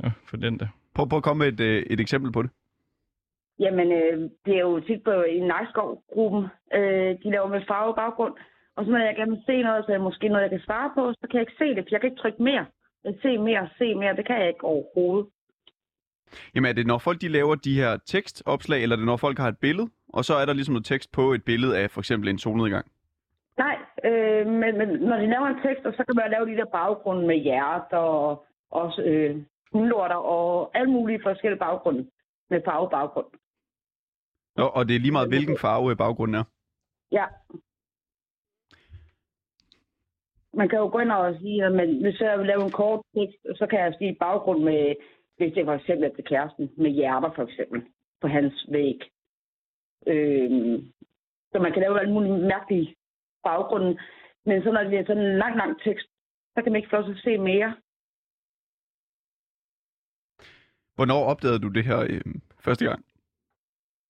[0.03, 0.67] Ja, for den der.
[0.95, 2.51] Prøv, prøv at komme med et, øh, et eksempel på det.
[3.59, 8.35] Jamen, øh, det er jo tit på i Nakskov-gruppen, øh, de laver med farve baggrund.
[8.81, 10.91] Og så når jeg gerne vil se noget, så er måske noget, jeg kan svare
[10.95, 12.65] på, så kan jeg ikke se det, for jeg kan ikke trykke mere.
[13.21, 15.29] Se mere, se mere, det kan jeg ikke overhovedet.
[16.55, 19.37] Jamen er det, når folk de laver de her tekstopslag, eller er det når folk
[19.37, 22.01] har et billede, og så er der ligesom noget tekst på et billede af for
[22.01, 22.85] eksempel en solnedgang?
[23.57, 26.57] Nej, øh, men, men når de laver en tekst, og så kan man lave de
[26.57, 29.35] der baggrunde med hjerter og også øh,
[29.73, 32.09] hundlorter og alle mulige forskellige baggrunde
[32.49, 33.27] med farvebaggrund.
[34.57, 36.43] Og, og det er lige meget, hvilken farve øh, baggrunden er.
[37.11, 37.25] Ja.
[40.61, 43.01] Man kan jo gå ind og sige, at man, hvis jeg vil lave en kort
[43.15, 44.95] tekst, så kan jeg sige baggrund med,
[45.37, 47.79] hvis det for eksempel er til kæresten, med hjerter for eksempel,
[48.21, 48.99] på hans væg.
[50.07, 50.49] Øh,
[51.51, 52.95] så man kan lave alle mulige mærkelige
[53.43, 53.99] baggrunde.
[54.45, 56.07] Men så når det er sådan en lang, lang tekst,
[56.53, 57.75] så kan man ikke få lov at se mere.
[60.95, 62.21] Hvornår opdagede du det her øh,
[62.65, 63.05] første gang?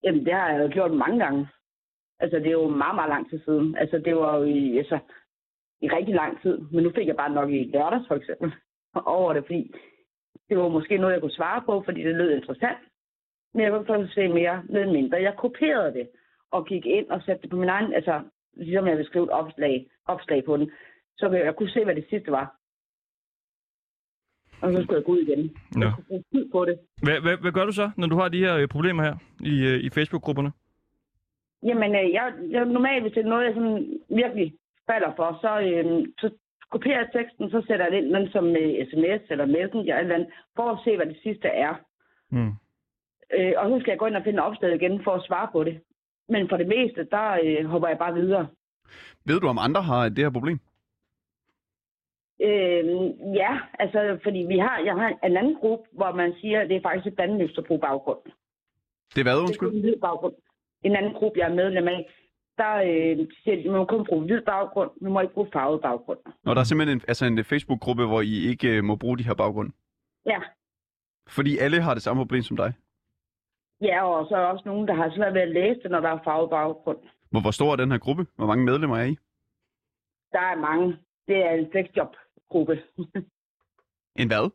[0.04, 1.48] Jamen, det har jeg jo gjort mange gange.
[2.20, 3.76] Altså, det er jo meget, meget lang tid siden.
[3.78, 5.00] Altså, det var jo i, altså,
[5.82, 6.58] i rigtig lang tid.
[6.72, 8.52] Men nu fik jeg bare nok i lørdags, for eksempel,
[9.06, 9.72] over det, fordi
[10.50, 12.78] det var måske noget, jeg kunne svare på, fordi det lød interessant.
[13.54, 15.22] Men jeg kunne at se mere, med mindre.
[15.22, 16.10] Jeg kopierede det
[16.52, 18.22] og gik ind og satte det på min egen, altså,
[18.54, 20.72] ligesom jeg ville skrive et opslag, opslag på den,
[21.18, 22.56] så jeg, jeg kunne se, hvad det sidste var.
[24.62, 25.58] Og så skulle jeg gå ud igen.
[25.76, 25.86] Nå.
[25.86, 26.80] Jeg kunne bruge tid på det.
[27.04, 29.56] Hvad, hvad, hvad gør du så, når du har de her øh, problemer her i,
[29.70, 30.52] øh, i Facebook-grupperne?
[31.64, 34.54] Jamen, øh, jeg, jeg normalt, hvis det er noget, jeg sådan virkelig
[34.92, 35.86] falder for, så, øh,
[36.22, 36.28] så
[36.72, 40.30] kopierer jeg teksten, så sætter jeg det ind som øh, sms eller messenger eller andet,
[40.56, 41.74] for at se, hvad det sidste er.
[42.30, 42.54] Mm.
[43.38, 45.64] Øh, og så skal jeg gå ind og finde opslaget igen for at svare på
[45.64, 45.76] det.
[46.30, 48.48] Men for det meste, der øh, hopper jeg bare videre.
[49.26, 50.60] Ved du, om andre har det her problem?
[52.48, 52.86] Øh,
[53.42, 56.78] ja, altså, fordi vi har, jeg har en anden gruppe, hvor man siger, at det
[56.78, 58.20] er faktisk et bandmønster baggrund.
[59.14, 59.82] Det er hvad, Det er undskyld?
[59.82, 60.34] hvid baggrund.
[60.84, 62.10] En anden gruppe, jeg er medlem af,
[62.58, 65.82] der øh, siger, de, man må kun bruge hvid baggrund, man må ikke bruge farvet
[65.82, 66.20] baggrund.
[66.44, 69.24] Når der er simpelthen en, altså en Facebook-gruppe, hvor I ikke øh, må bruge de
[69.24, 69.72] her baggrunde.
[70.26, 70.40] Ja,
[71.28, 72.74] Fordi alle har det samme problem som dig.
[73.82, 76.00] ja og så er der også nogen, der har svært ved at læse det, når
[76.00, 76.98] der er farvet baggrund.
[77.32, 78.26] Hvor, hvor stor er den her gruppe?
[78.36, 79.18] Hvor mange medlemmer er I?
[80.32, 80.98] Der er mange.
[81.28, 82.82] Det er en flexjob-gruppe.
[84.16, 84.52] En hvad?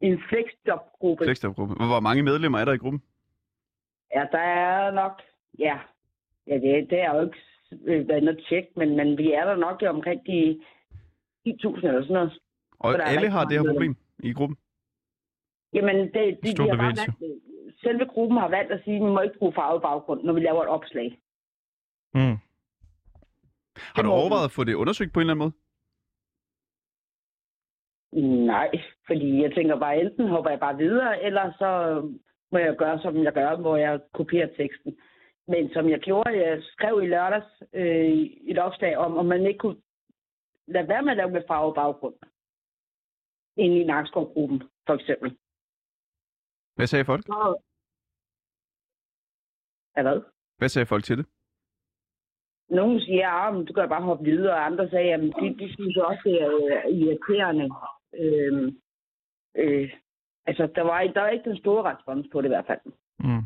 [0.00, 1.24] en flexjob-gruppe.
[1.24, 1.74] Flexjob-gruppe.
[1.74, 3.02] Hvor mange medlemmer er der i gruppen?
[4.14, 5.22] Ja, der er nok,
[5.58, 5.78] ja,
[6.50, 7.40] ja det, det er jo ikke
[7.84, 10.60] øh, været noget tjek, men, men vi er der nok omkring de
[11.48, 12.38] 10.000 eller sådan noget.
[12.78, 14.56] Og Så alle har det her problem i gruppen?
[15.72, 17.36] Jamen, det, Stor de har bare valgt, øh,
[17.82, 20.40] selve gruppen har valgt at sige, at vi må ikke bruge farvet baggrund, når vi
[20.40, 21.18] laver et opslag.
[22.14, 22.36] Mm.
[23.94, 25.54] Har du overvejet at få det undersøgt på en eller anden måde?
[28.46, 28.70] Nej,
[29.06, 32.00] fordi jeg tænker bare, enten hopper jeg bare videre, eller så
[32.52, 34.96] må jeg gøre, som jeg gør, hvor jeg kopierer teksten.
[35.52, 38.10] Men som jeg gjorde, jeg skrev i lørdags øh,
[38.52, 39.80] et opslag om, om man ikke kunne
[40.66, 42.14] lade være med at lave med farve baggrund.
[43.56, 45.38] Inde i Nakskov-gruppen, for eksempel.
[46.76, 47.24] Hvad sagde folk?
[47.26, 47.62] Så...
[49.96, 50.22] Ja, hvad?
[50.58, 51.26] Hvad sagde folk til det?
[52.68, 55.96] Nogle siger, at du kan bare hoppe videre, og andre sagde, at de, de synes
[55.96, 56.54] også, det er
[56.86, 57.66] øh, irriterende.
[58.14, 58.72] Øh,
[59.54, 59.90] øh,
[60.46, 62.80] altså, der var, der var ikke den store respons på det i hvert fald.
[63.18, 63.44] Mm.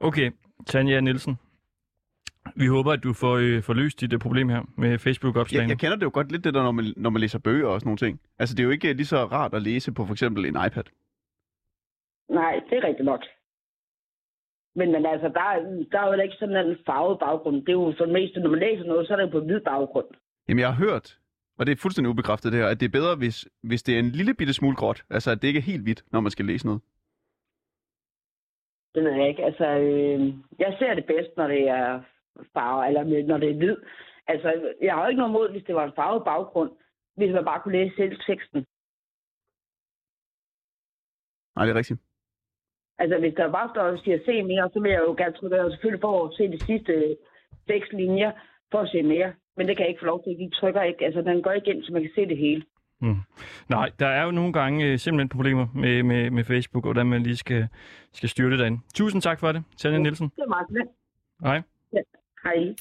[0.00, 0.30] Okay,
[0.66, 1.38] Tanja Nielsen.
[2.56, 5.62] Vi håber, at du får, øh, får løst dit øh, problem her med Facebook-opslagene.
[5.62, 7.66] Jeg, jeg kender det jo godt lidt, det der, når man, når man læser bøger
[7.68, 8.20] og sådan nogle ting.
[8.38, 10.84] Altså, det er jo ikke lige så rart at læse på for eksempel en iPad.
[12.30, 13.20] Nej, det er rigtigt nok.
[14.74, 17.56] Men, men altså, der, er- der er jo ikke sådan en farvet baggrund.
[17.56, 19.44] Det er jo for det meste, når man læser noget, så er det jo på
[19.46, 20.06] hvid baggrund.
[20.48, 21.18] Jamen, jeg har hørt,
[21.58, 23.98] og det er fuldstændig ubekræftet det her, at det er bedre, hvis, hvis det er
[23.98, 25.04] en lille bitte smule gråt.
[25.10, 26.80] Altså, at det ikke er helt hvidt, når man skal læse noget.
[28.98, 29.44] Det ved jeg ikke.
[29.44, 30.20] Altså, øh,
[30.58, 32.02] jeg ser det bedst, når det er
[32.54, 33.76] farve, eller når det er hvid.
[34.26, 34.48] Altså,
[34.82, 36.70] jeg har jo ikke noget mod, hvis det var en farvet baggrund,
[37.16, 38.60] hvis man bare kunne læse selv teksten.
[41.56, 42.00] Nej, det er rigtigt.
[42.98, 45.64] Altså, hvis der bare står og siger se mere, så vil jeg jo gerne trykke,
[45.64, 47.16] og selvfølgelig for at se de sidste øh,
[47.66, 48.32] seks linjer
[48.70, 49.34] for at se mere.
[49.56, 50.38] Men det kan jeg ikke få lov til.
[50.38, 51.04] De trykker ikke.
[51.04, 52.62] Altså, den går ind, så man kan se det hele.
[53.00, 53.16] Mm.
[53.68, 57.06] Nej, der er jo nogle gange øh, simpelthen problemer med, med, med Facebook, og hvordan
[57.06, 57.68] man lige skal,
[58.12, 58.80] skal styre det derinde.
[58.94, 60.32] Tusind tak for det, Tanja Nielsen.
[60.36, 60.88] Det er meget.
[61.42, 61.62] Hej.
[61.92, 62.00] Ja.
[62.44, 62.74] Hej.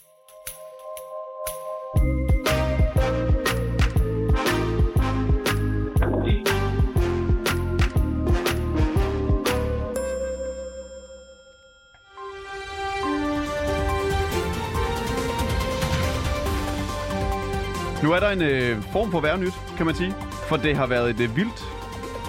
[18.07, 20.13] Nu er der en øh, form for vejrnyt, kan man sige.
[20.49, 21.59] For det har været et øh, vildt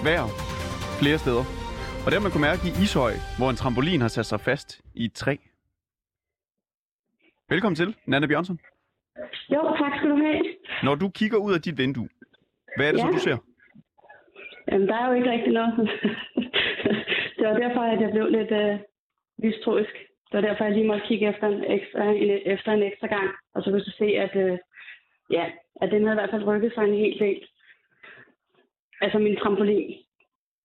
[0.06, 0.24] vejr
[1.00, 1.44] flere steder.
[2.02, 4.68] Og det har man kunne mærke i Ishøj, hvor en trampolin har sat sig fast
[5.02, 5.34] i et træ.
[7.52, 8.58] Velkommen til, Nanne Bjørnsson.
[9.54, 10.40] Jo, tak skal du have.
[10.86, 12.08] Når du kigger ud af dit vindue,
[12.76, 13.12] hvad er det så, Ja.
[13.16, 13.38] du ser?
[14.68, 15.72] Jamen, der er jo ikke rigtig noget.
[17.38, 18.74] det var derfor, at jeg blev lidt øh,
[19.44, 19.94] mistroisk.
[20.28, 23.28] Det var derfor, jeg lige måtte kigge efter en ekstra, en, efter en ekstra gang.
[23.54, 24.58] Og så kunne jeg se, at, øh,
[25.30, 25.44] ja,
[25.82, 27.46] at den havde i hvert fald rykket sig en hel del.
[29.00, 29.94] Altså min trampolin.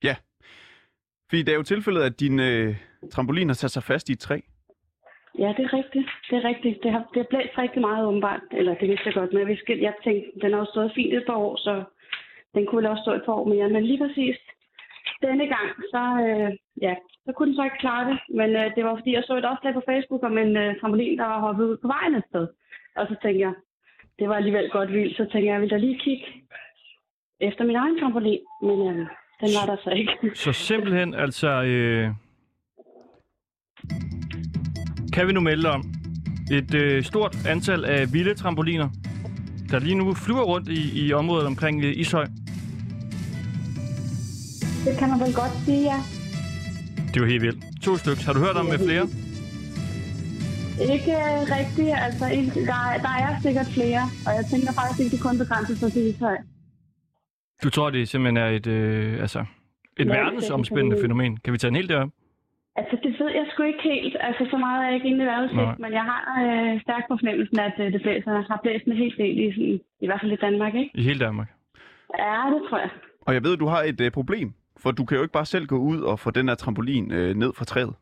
[0.03, 0.15] Ja.
[1.29, 2.75] Fordi det er jo tilfældet, at din øh,
[3.11, 4.39] trampolin har sat sig fast i et træ.
[5.39, 6.07] Ja, det er rigtigt.
[6.29, 6.83] Det er rigtigt.
[6.83, 8.41] Det har, det har blæst rigtig meget åbenbart.
[8.51, 11.13] Eller det vidste jeg godt, men jeg, vidste, jeg tænkte, den har jo stået fint
[11.13, 11.83] et par år, så
[12.55, 13.69] den kunne vel også stå et par år mere.
[13.69, 14.37] Men lige præcis
[15.21, 16.51] denne gang, så, øh,
[16.81, 16.95] ja,
[17.25, 18.17] så kunne den så ikke klare det.
[18.39, 21.17] Men øh, det var fordi, jeg så et opslag på Facebook om en øh, trampolin,
[21.17, 22.47] der var hoppet ud på vejen et sted.
[22.95, 23.53] Og så tænkte jeg,
[24.19, 25.17] det var alligevel godt vildt.
[25.17, 26.25] Så tænkte jeg, jeg ville da lige kigge
[27.41, 28.39] efter min egen trampolin.
[28.61, 29.07] Men øh,
[29.41, 30.13] den var der så ikke.
[30.45, 31.49] Så simpelthen, altså...
[31.63, 32.09] Øh,
[35.13, 35.83] kan vi nu melde om
[36.51, 38.89] et øh, stort antal af vilde trampoliner,
[39.71, 42.25] der lige nu flyver rundt i, i området omkring øh, Ishøj.
[44.85, 45.99] Det kan man vel godt sige, ja.
[47.07, 47.63] Det er jo helt vildt.
[47.83, 48.23] To stykker.
[48.25, 49.22] Har du hørt om med flere?
[50.95, 51.93] Ikke øh, rigtigt.
[52.05, 52.25] Altså,
[52.71, 56.03] der, der er sikkert flere, og jeg tænker faktisk ikke, det kun begrænser sig til
[56.11, 56.37] Ishøj.
[57.63, 59.39] Du tror, det simpelthen er et, øh, altså,
[60.01, 61.31] et Ja, verdensomspændende det kan vi- fænomen.
[61.43, 62.09] Kan vi tage en helt derop?
[62.75, 64.15] Altså, det ved jeg sgu ikke helt.
[64.27, 67.15] Altså, så meget er jeg ikke inde i værelset, men jeg har øh, stærkt på
[67.19, 70.31] fornemmelsen, at øh, det blæser, har blæst en helt del i, sådan, i hvert fald
[70.31, 70.91] i Danmark, ikke?
[70.95, 71.49] I hele Danmark.
[72.19, 72.89] Ja, det tror jeg.
[73.27, 74.53] Og jeg ved, at du har et øh, problem.
[74.81, 77.35] For du kan jo ikke bare selv gå ud og få den her trampolin øh,
[77.35, 77.93] ned fra træet.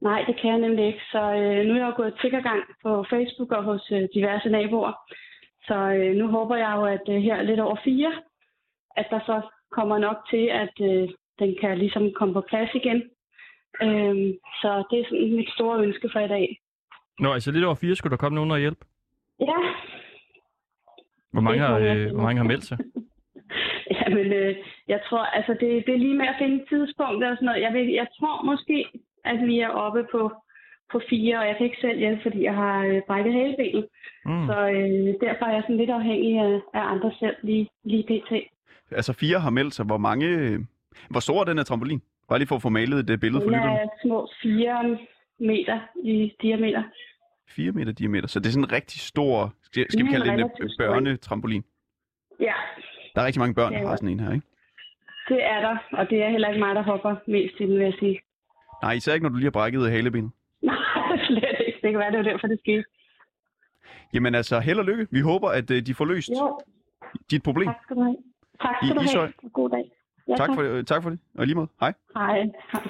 [0.00, 1.02] Nej, det kan jeg nemlig ikke.
[1.12, 4.92] Så øh, nu er jeg jo gået tiggergang på Facebook og hos øh, diverse naboer.
[5.66, 8.12] Så øh, nu håber jeg jo, at øh, her lidt over fire,
[8.96, 9.40] at der så
[9.70, 13.02] kommer nok til, at øh, den kan ligesom komme på plads igen.
[13.82, 14.32] Øhm,
[14.62, 16.60] så det er sådan mit store ønske for i dag.
[17.20, 18.84] Nå, altså lidt over fire skulle der komme nogen og hjælpe.
[19.40, 19.58] Ja,
[21.32, 22.78] Hvor mange, har, øh, hvor mange har meldt sig?
[24.00, 24.56] Jamen, øh,
[24.88, 27.62] jeg tror, altså det, det er lige med at finde tidspunkt og sådan noget.
[27.62, 28.84] Jeg, vil, jeg tror måske,
[29.24, 30.32] at vi er oppe på,
[30.92, 33.86] på fire, og jeg kan ikke selv hjælpe, fordi jeg har øh, brækket halebenet.
[34.24, 34.46] Mm.
[34.46, 38.32] Så øh, derfor er jeg sådan lidt afhængig af, af andre selv lige, lige pt.
[38.90, 39.86] Altså fire har meldt sig.
[39.86, 40.26] Hvor mange...
[40.26, 40.58] øh,
[41.10, 42.02] Hvor stor er den her trampolin?
[42.28, 43.78] Bare lige for at få malet et øh, billede for Den lytterne.
[43.78, 44.98] er små fire
[45.40, 46.82] meter i diameter.
[47.50, 48.28] 4 meter diameter.
[48.28, 50.70] Så det er sådan en rigtig stor, skal, skal vi Den kalde det en øh,
[50.70, 50.84] stor.
[50.84, 51.64] børnetrampolin.
[52.40, 52.52] Ja,
[53.14, 54.46] Der er rigtig mange børn, der har sådan en her, ikke?
[55.28, 57.82] det er der, og det er heller ikke mig, der hopper mest i den, vil
[57.84, 58.20] jeg sige.
[58.82, 60.30] Nej, især ikke, når du lige har brækket halebenet.
[60.62, 60.76] Nej,
[61.26, 61.78] slet ikke.
[61.82, 62.84] Det kan være, det var derfor, det skete.
[64.14, 65.06] Jamen altså, held og lykke.
[65.10, 66.58] Vi håber, at øh, de får løst Jo,
[67.30, 67.66] dit problem.
[67.68, 68.16] tak skal du have.
[68.62, 69.20] Tak I skal du Ishøj.
[69.42, 69.50] have.
[69.52, 69.90] God dag.
[70.28, 71.18] Ja, tak, for, øh, tak for det.
[71.34, 71.68] Og i lige måde.
[71.80, 71.92] Hej.
[72.16, 72.42] Hej.
[72.72, 72.82] Hej.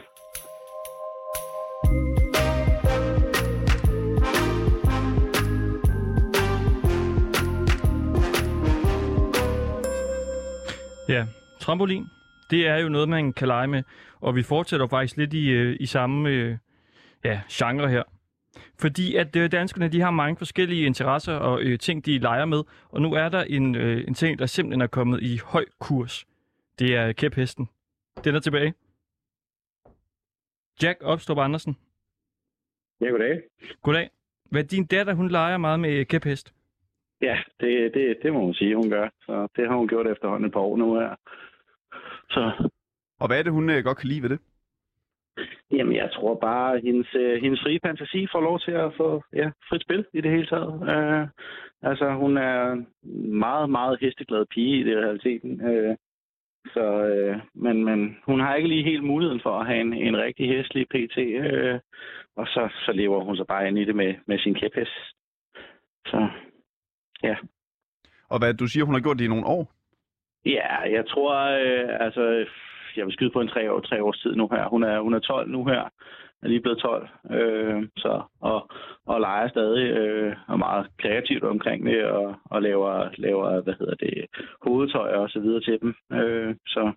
[11.08, 11.26] Ja,
[11.60, 12.06] trampolin.
[12.50, 13.82] Det er jo noget, man kan lege med.
[14.20, 16.56] Og vi fortsætter faktisk lidt i, øh, i samme øh,
[17.24, 18.02] ja, genre her.
[18.80, 22.62] Fordi at øh, danskerne de har mange forskellige interesser og øh, ting, de leger med.
[22.88, 26.26] Og nu er der en, øh, en ting, der simpelthen er kommet i høj kurs.
[26.78, 27.68] Det er kæphesten.
[28.24, 28.74] Den er tilbage.
[30.82, 31.76] Jack Opstrup Andersen.
[33.00, 33.42] Ja, goddag.
[33.82, 34.10] Goddag.
[34.50, 36.54] Hvad din datter, hun leger meget med kæphest?
[37.22, 39.08] Ja, det, det, det må man sige, hun gør.
[39.26, 41.14] Så det har hun gjort efterhånden et par år nu her.
[42.30, 42.70] Så
[43.20, 44.40] Og hvad er det, hun øh, godt kan lide ved det?
[45.70, 49.22] Jamen, jeg tror bare, at hendes, øh, hendes frie fantasi får lov til at få
[49.32, 50.74] ja, frit spil i det hele taget.
[50.92, 51.28] Øh,
[51.82, 52.86] altså, hun er en
[53.38, 55.60] meget, meget hesteglad pige i det realiteten.
[55.60, 55.96] Øh,
[56.74, 60.16] så, øh, men, men hun har ikke lige helt muligheden for at have en, en
[60.16, 61.18] rigtig hestlig PT.
[61.18, 61.80] Øh,
[62.36, 64.98] og så, så lever hun så bare ind i det med, med sin kæphest.
[66.06, 66.28] Så,
[67.22, 67.36] ja.
[68.28, 69.72] Og hvad du siger, hun har gjort det i nogle år?
[70.44, 72.46] Ja, jeg tror, øh, altså,
[72.96, 74.68] jeg vil skyde på en tre, år, tre års tid nu her.
[74.68, 75.82] Hun er, hun er 12 nu her,
[76.42, 78.70] er lige blevet 12, øh, så, og,
[79.06, 83.94] og leger stadig øh, og meget kreativt omkring det, og, og laver, laver, hvad hedder
[83.94, 84.26] det,
[84.62, 85.94] hovedtøj og så videre til dem.
[86.12, 86.92] Øh, så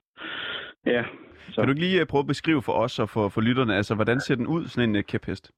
[0.85, 1.03] ja.
[1.49, 1.61] Så.
[1.61, 4.19] Kan du lige øh, prøve at beskrive for os og for, for lytterne, altså hvordan
[4.19, 5.51] ser den ud, sådan en øh, kæphest?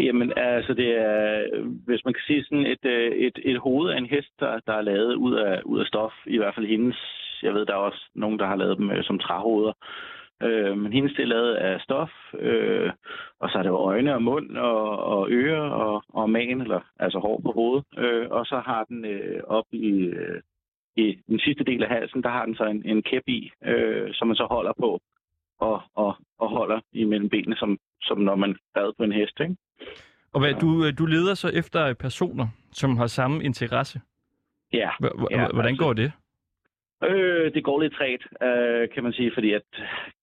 [0.00, 1.44] Jamen, altså det er,
[1.86, 4.72] hvis man kan sige sådan et, øh, et, et hoved af en hest, der, der
[4.72, 7.21] er lavet ud af, ud af stof, i hvert fald hendes.
[7.42, 9.72] Jeg ved, der er også nogen, der har lavet dem øh, som træhoveder.
[10.42, 12.90] Øh, men hendes det er lavet af stof, øh,
[13.40, 16.80] og så er det jo øjne og mund og, og ører og, og magen, eller
[16.98, 17.84] altså hår på hovedet.
[17.98, 20.40] Øh, og så har den øh, op i, øh,
[20.96, 24.08] i den sidste del af halsen, der har den så en, en kæp i, øh,
[24.12, 25.00] som man så holder på
[25.60, 29.40] og, og, og holder imellem benene, som, som når man red på en hest.
[29.40, 29.56] Ikke?
[30.32, 34.00] Og hvad, du, øh, du leder så efter personer, som har samme interesse.
[34.72, 34.90] Ja.
[35.00, 36.12] H- h- ja, hvordan altså- går det?
[37.08, 39.62] Øh, det går lidt træt, øh, kan man sige, fordi at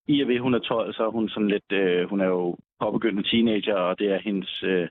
[0.07, 2.57] i og ved hun er 12, så er hun sådan lidt, øh, hun er jo
[2.81, 4.87] påbegyndende teenager, og det er hendes øh,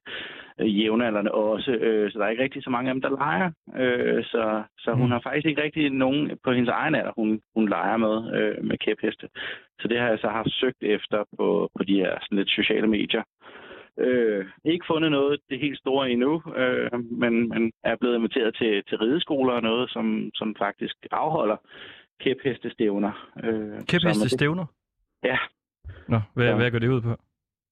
[0.60, 3.50] jævnaldrende også, øh, så der er ikke rigtig så mange af dem, der leger.
[3.76, 5.10] Øh, så så hun Mm.
[5.10, 8.78] har faktisk ikke rigtig nogen på hendes egen alder, hun, hun leger med, øh, med
[8.78, 9.28] kæpheste.
[9.80, 12.86] Så det har jeg så haft søgt efter på, på de her sådan lidt sociale
[12.86, 13.22] medier.
[13.98, 18.84] Øh, ikke fundet noget det helt store endnu, øh, men, men er blevet inviteret til,
[18.88, 21.56] til rideskoler og noget, som, som faktisk afholder
[22.20, 23.12] kæphestestævner.
[23.44, 24.66] Øh, Kæphestestævner?
[25.24, 25.38] Ja.
[26.08, 26.56] Nå, hvad, Ja.
[26.56, 27.16] hvad går det ud på?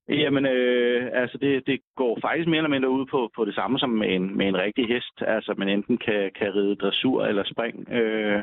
[0.09, 3.79] Jamen, øh, altså det, det går faktisk mere eller mindre ud på, på det samme
[3.79, 5.23] som med en, med en rigtig hest.
[5.23, 7.93] Altså, man enten kan, kan ride dressur eller spring.
[7.93, 8.43] Øh,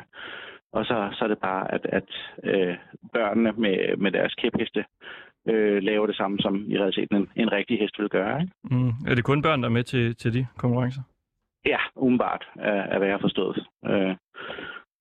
[0.72, 2.08] og så, så er det bare, at, at
[2.44, 2.76] øh,
[3.12, 4.84] børnene med, med deres kæpheste
[5.48, 8.40] øh, laver det samme, som i realiteten en, en rigtig hest vil gøre.
[8.42, 8.52] Ikke?
[8.64, 8.88] Mm.
[9.08, 11.02] Er det kun børn, der er med til, til de konkurrencer?
[11.66, 13.66] Ja, umiddelbart, er, er hvad jeg har forstået.
[13.86, 14.16] Øh,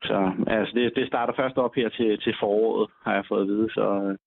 [0.03, 3.47] så altså, det, det starter først op her til, til foråret, har jeg fået at
[3.47, 3.69] vide.
[3.73, 4.17] Så, øh,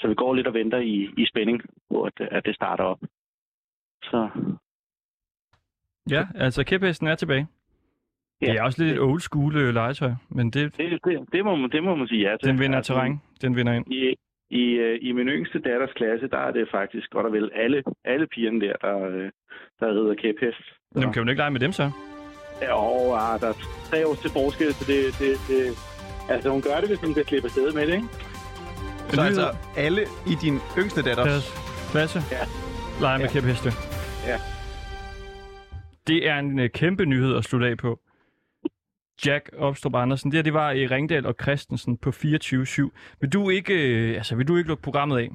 [0.00, 3.00] så vi går lidt og venter i, i spænding på, at, at det starter op.
[4.02, 4.28] Så
[6.10, 7.46] Ja, altså kæphesten er tilbage.
[8.42, 8.46] Ja.
[8.46, 11.56] Det er også lidt et old school øh, legetøj, men det, det, det, det, må,
[11.56, 12.48] man- det må man sige ja til.
[12.48, 13.20] den vinder Altså, terræn.
[13.42, 13.84] Den vinder ind.
[14.50, 17.50] I, i, øh, I min yngste datters klasse, der er det faktisk godt og vel
[17.54, 19.30] alle, alle pigerne der, der, øh,
[19.80, 20.62] der rider kæphest.
[20.96, 21.90] Jamen, kan du ikke lege med dem så?
[22.62, 23.52] Ja, og ah, der er
[23.90, 25.60] tre år til forskel, så det, det, det,
[26.30, 28.08] altså hun gør det, hvis hun kan slippe afsted med det, ikke?
[29.08, 31.46] Så altså alle i din yngste datters Deres
[31.92, 32.44] klasse Ja.
[33.00, 33.70] leger med kæpheste.
[34.26, 34.38] Ja.
[36.06, 37.98] Det er en øh, kæmpe nyhed at slutte af på.
[39.26, 42.90] Jack Opstrup Andersen, det her, det var i Ringdal og Christensen på 24-7.
[43.20, 45.28] Vil du ikke, øh, altså, vil du ikke lukke programmet af?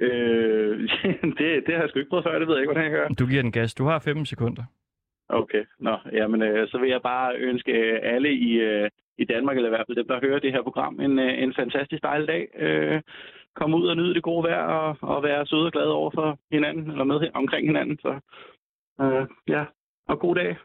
[0.00, 0.80] Øh,
[1.38, 3.08] det, det har jeg sgu ikke prøvet før, det ved jeg ikke, hvordan jeg gør.
[3.08, 3.74] Du giver den gas.
[3.74, 4.64] Du har 15 sekunder.
[5.28, 9.56] Okay, nå, jamen øh, så vil jeg bare ønske øh, alle i, øh, i Danmark,
[9.56, 12.28] eller i hvert fald dem, der hører det her program, en, øh, en fantastisk dejlig
[12.28, 12.48] dag.
[12.58, 13.02] Øh,
[13.54, 16.38] kom ud og nyde det gode vejr, og, og være søde og glade over for
[16.52, 17.98] hinanden, eller med omkring hinanden.
[17.98, 18.20] Så
[19.00, 19.64] øh, ja,
[20.08, 20.56] og god dag.